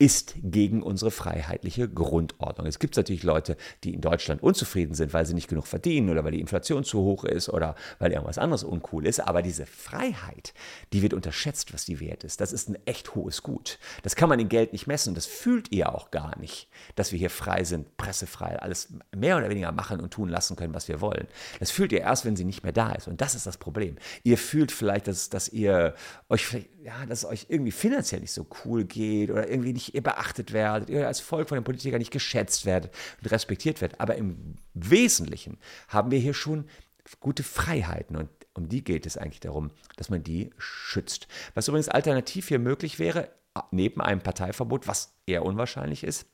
ist 0.00 0.34
gegen 0.42 0.82
unsere 0.82 1.10
freiheitliche 1.10 1.86
Grundordnung. 1.86 2.66
Es 2.66 2.78
gibt 2.78 2.96
natürlich 2.96 3.22
Leute, 3.22 3.58
die 3.84 3.92
in 3.92 4.00
Deutschland 4.00 4.42
unzufrieden 4.42 4.94
sind, 4.94 5.12
weil 5.12 5.26
sie 5.26 5.34
nicht 5.34 5.48
genug 5.48 5.66
verdienen 5.66 6.08
oder 6.08 6.24
weil 6.24 6.32
die 6.32 6.40
Inflation 6.40 6.84
zu 6.84 7.00
hoch 7.00 7.24
ist 7.24 7.50
oder 7.50 7.74
weil 7.98 8.10
irgendwas 8.10 8.38
anderes 8.38 8.64
uncool 8.64 9.06
ist. 9.06 9.20
Aber 9.20 9.42
diese 9.42 9.66
Freiheit, 9.66 10.54
die 10.94 11.02
wird 11.02 11.12
unterschätzt, 11.12 11.74
was 11.74 11.84
die 11.84 12.00
wert 12.00 12.24
ist. 12.24 12.40
Das 12.40 12.54
ist 12.54 12.70
ein 12.70 12.78
echt 12.86 13.14
hohes 13.14 13.42
Gut. 13.42 13.78
Das 14.02 14.16
kann 14.16 14.30
man 14.30 14.40
in 14.40 14.48
Geld 14.48 14.72
nicht 14.72 14.86
messen. 14.86 15.14
Das 15.14 15.26
fühlt 15.26 15.70
ihr 15.70 15.94
auch 15.94 16.10
gar 16.10 16.38
nicht, 16.38 16.70
dass 16.94 17.12
wir 17.12 17.18
hier 17.18 17.28
frei 17.28 17.64
sind, 17.64 17.98
pressefrei, 17.98 18.58
alles 18.58 18.88
mehr 19.14 19.36
oder 19.36 19.50
weniger 19.50 19.70
machen 19.70 20.00
und 20.00 20.14
tun 20.14 20.30
lassen 20.30 20.56
können, 20.56 20.72
was 20.72 20.88
wir 20.88 21.02
wollen. 21.02 21.28
Das 21.58 21.70
fühlt 21.70 21.92
ihr 21.92 22.00
erst, 22.00 22.24
wenn 22.24 22.36
sie 22.36 22.44
nicht 22.44 22.62
mehr 22.62 22.72
da 22.72 22.92
ist. 22.92 23.06
Und 23.06 23.20
das 23.20 23.34
ist 23.34 23.44
das 23.44 23.58
Problem. 23.58 23.96
Ihr 24.22 24.38
fühlt 24.38 24.72
vielleicht, 24.72 25.08
dass, 25.08 25.28
dass 25.28 25.50
ihr 25.50 25.94
euch, 26.30 26.46
ja, 26.82 27.04
dass 27.04 27.18
es 27.18 27.24
euch 27.26 27.46
irgendwie 27.50 27.72
finanziell 27.72 28.22
nicht 28.22 28.32
so 28.32 28.46
cool 28.64 28.84
geht 28.84 29.30
oder 29.30 29.46
irgendwie 29.46 29.74
nicht 29.74 29.89
ihr 29.94 30.02
beachtet 30.02 30.52
werdet, 30.52 30.90
ihr 30.90 31.06
als 31.06 31.20
Volk 31.20 31.48
von 31.48 31.56
den 31.56 31.64
Politikern 31.64 31.98
nicht 31.98 32.12
geschätzt 32.12 32.66
werdet 32.66 32.92
und 33.20 33.30
respektiert 33.30 33.80
werdet. 33.80 34.00
Aber 34.00 34.16
im 34.16 34.56
Wesentlichen 34.74 35.58
haben 35.88 36.10
wir 36.10 36.18
hier 36.18 36.34
schon 36.34 36.66
gute 37.20 37.42
Freiheiten 37.42 38.16
und 38.16 38.28
um 38.54 38.68
die 38.68 38.82
geht 38.82 39.06
es 39.06 39.16
eigentlich 39.16 39.40
darum, 39.40 39.70
dass 39.96 40.10
man 40.10 40.22
die 40.22 40.50
schützt. 40.58 41.28
Was 41.54 41.68
übrigens 41.68 41.88
alternativ 41.88 42.48
hier 42.48 42.58
möglich 42.58 42.98
wäre, 42.98 43.30
neben 43.70 44.00
einem 44.00 44.20
Parteiverbot, 44.20 44.86
was 44.86 45.14
eher 45.26 45.44
unwahrscheinlich 45.44 46.04
ist, 46.04 46.26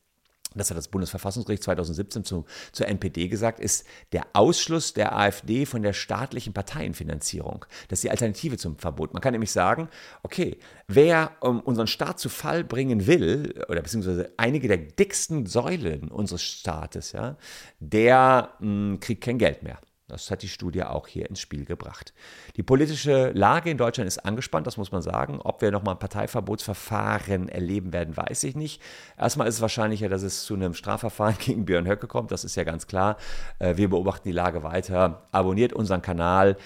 das 0.59 0.71
hat 0.71 0.77
das 0.77 0.88
Bundesverfassungsgericht 0.88 1.62
2017 1.62 2.25
zu, 2.25 2.45
zur 2.73 2.88
NPD 2.88 3.29
gesagt, 3.29 3.61
ist 3.61 3.87
der 4.12 4.27
Ausschluss 4.33 4.92
der 4.92 5.16
AfD 5.16 5.66
von 5.66 5.83
der 5.83 5.92
staatlichen 5.92 6.53
Parteienfinanzierung. 6.53 7.64
Das 7.88 7.99
ist 7.99 8.05
die 8.05 8.11
Alternative 8.11 8.57
zum 8.57 8.77
Verbot. 8.79 9.12
Man 9.12 9.23
kann 9.23 9.33
nämlich 9.33 9.53
sagen, 9.53 9.88
okay, 10.23 10.59
wer 10.88 11.33
um, 11.40 11.61
unseren 11.61 11.87
Staat 11.87 12.19
zu 12.19 12.29
Fall 12.29 12.64
bringen 12.64 13.07
will, 13.07 13.64
oder 13.69 13.83
beziehungsweise 13.83 14.33
einige 14.37 14.69
der 14.69 14.79
dicksten 14.79 15.47
Säulen 15.47 16.09
unseres 16.09 16.42
Staates, 16.42 17.12
ja, 17.12 17.37
der 17.81 18.51
mh, 18.61 18.66
hm, 18.66 19.01
kriegt 19.01 19.25
kein 19.25 19.38
Geld 19.38 19.62
mehr. 19.62 19.79
Das 20.09 20.31
hat 20.31 20.42
die 20.42 20.49
Studie 20.49 20.85
auch 20.85 21.09
hier 21.09 21.29
ins 21.29 21.40
Spiel 21.40 21.64
gebracht. 21.64 22.14
Die 22.57 22.62
politische 22.62 23.33
Lage 23.33 23.71
in 23.71 23.77
Deutschland 23.77 24.07
ist 24.07 24.19
angespannt, 24.19 24.66
das 24.66 24.77
muss 24.77 24.92
man 24.92 25.03
sagen. 25.03 25.40
Ob 25.42 25.61
wir 25.62 25.73
nochmal 25.73 25.97
ein 25.97 25.99
Parteiverbotsverfahren 25.99 27.49
erleben 27.49 27.92
werden, 27.92 28.16
weiß 28.16 28.45
ich 28.45 28.55
nicht. 28.55 28.81
Erstmal 29.19 29.49
ist 29.49 29.57
es 29.57 29.61
wahrscheinlicher, 29.61 30.09
dass 30.09 30.23
es 30.23 30.45
zu 30.45 30.55
einem 30.55 30.75
Strafverfahren 30.75 31.37
gegen 31.40 31.64
Björn 31.64 31.88
Höcke 31.88 32.07
kommt, 32.07 32.31
das 32.31 32.45
ist 32.45 32.55
ja 32.55 32.62
ganz 32.62 32.87
klar. 32.87 33.16
Äh, 33.59 33.77
wir 33.77 33.90
beobachten 33.90 34.29
die 34.29 34.33
Lage 34.33 34.62
weiter. 34.62 35.27
Abonniert 35.33 35.73
unseren 35.73 36.03
Kanal 36.03 36.57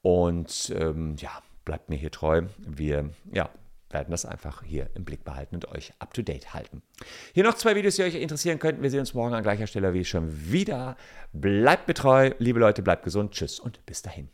und 0.00 0.72
ähm, 0.74 1.16
ja, 1.18 1.42
bleibt 1.66 1.90
mir 1.90 1.96
hier 1.96 2.10
treu. 2.10 2.42
Wir 2.56 3.10
ja, 3.30 3.50
werden 3.90 4.10
das 4.10 4.24
einfach 4.24 4.62
hier 4.62 4.90
im 4.94 5.04
Blick 5.04 5.24
behalten 5.24 5.56
und 5.56 5.68
euch 5.68 5.92
up 5.98 6.14
to 6.14 6.22
date 6.22 6.54
halten. 6.54 6.82
Hier 7.32 7.44
noch 7.44 7.54
zwei 7.54 7.74
Videos, 7.74 7.96
die 7.96 8.02
euch 8.02 8.14
interessieren 8.14 8.58
könnten. 8.58 8.82
Wir 8.82 8.90
sehen 8.90 9.00
uns 9.00 9.14
morgen 9.14 9.34
an 9.34 9.42
gleicher 9.42 9.66
Stelle 9.66 9.94
wie 9.94 10.04
schon 10.04 10.50
wieder. 10.50 10.96
Bleibt 11.32 11.86
betreu, 11.86 12.32
liebe 12.38 12.60
Leute, 12.60 12.82
bleibt 12.82 13.04
gesund. 13.04 13.32
Tschüss 13.32 13.60
und 13.60 13.84
bis 13.86 14.02
dahin. 14.02 14.28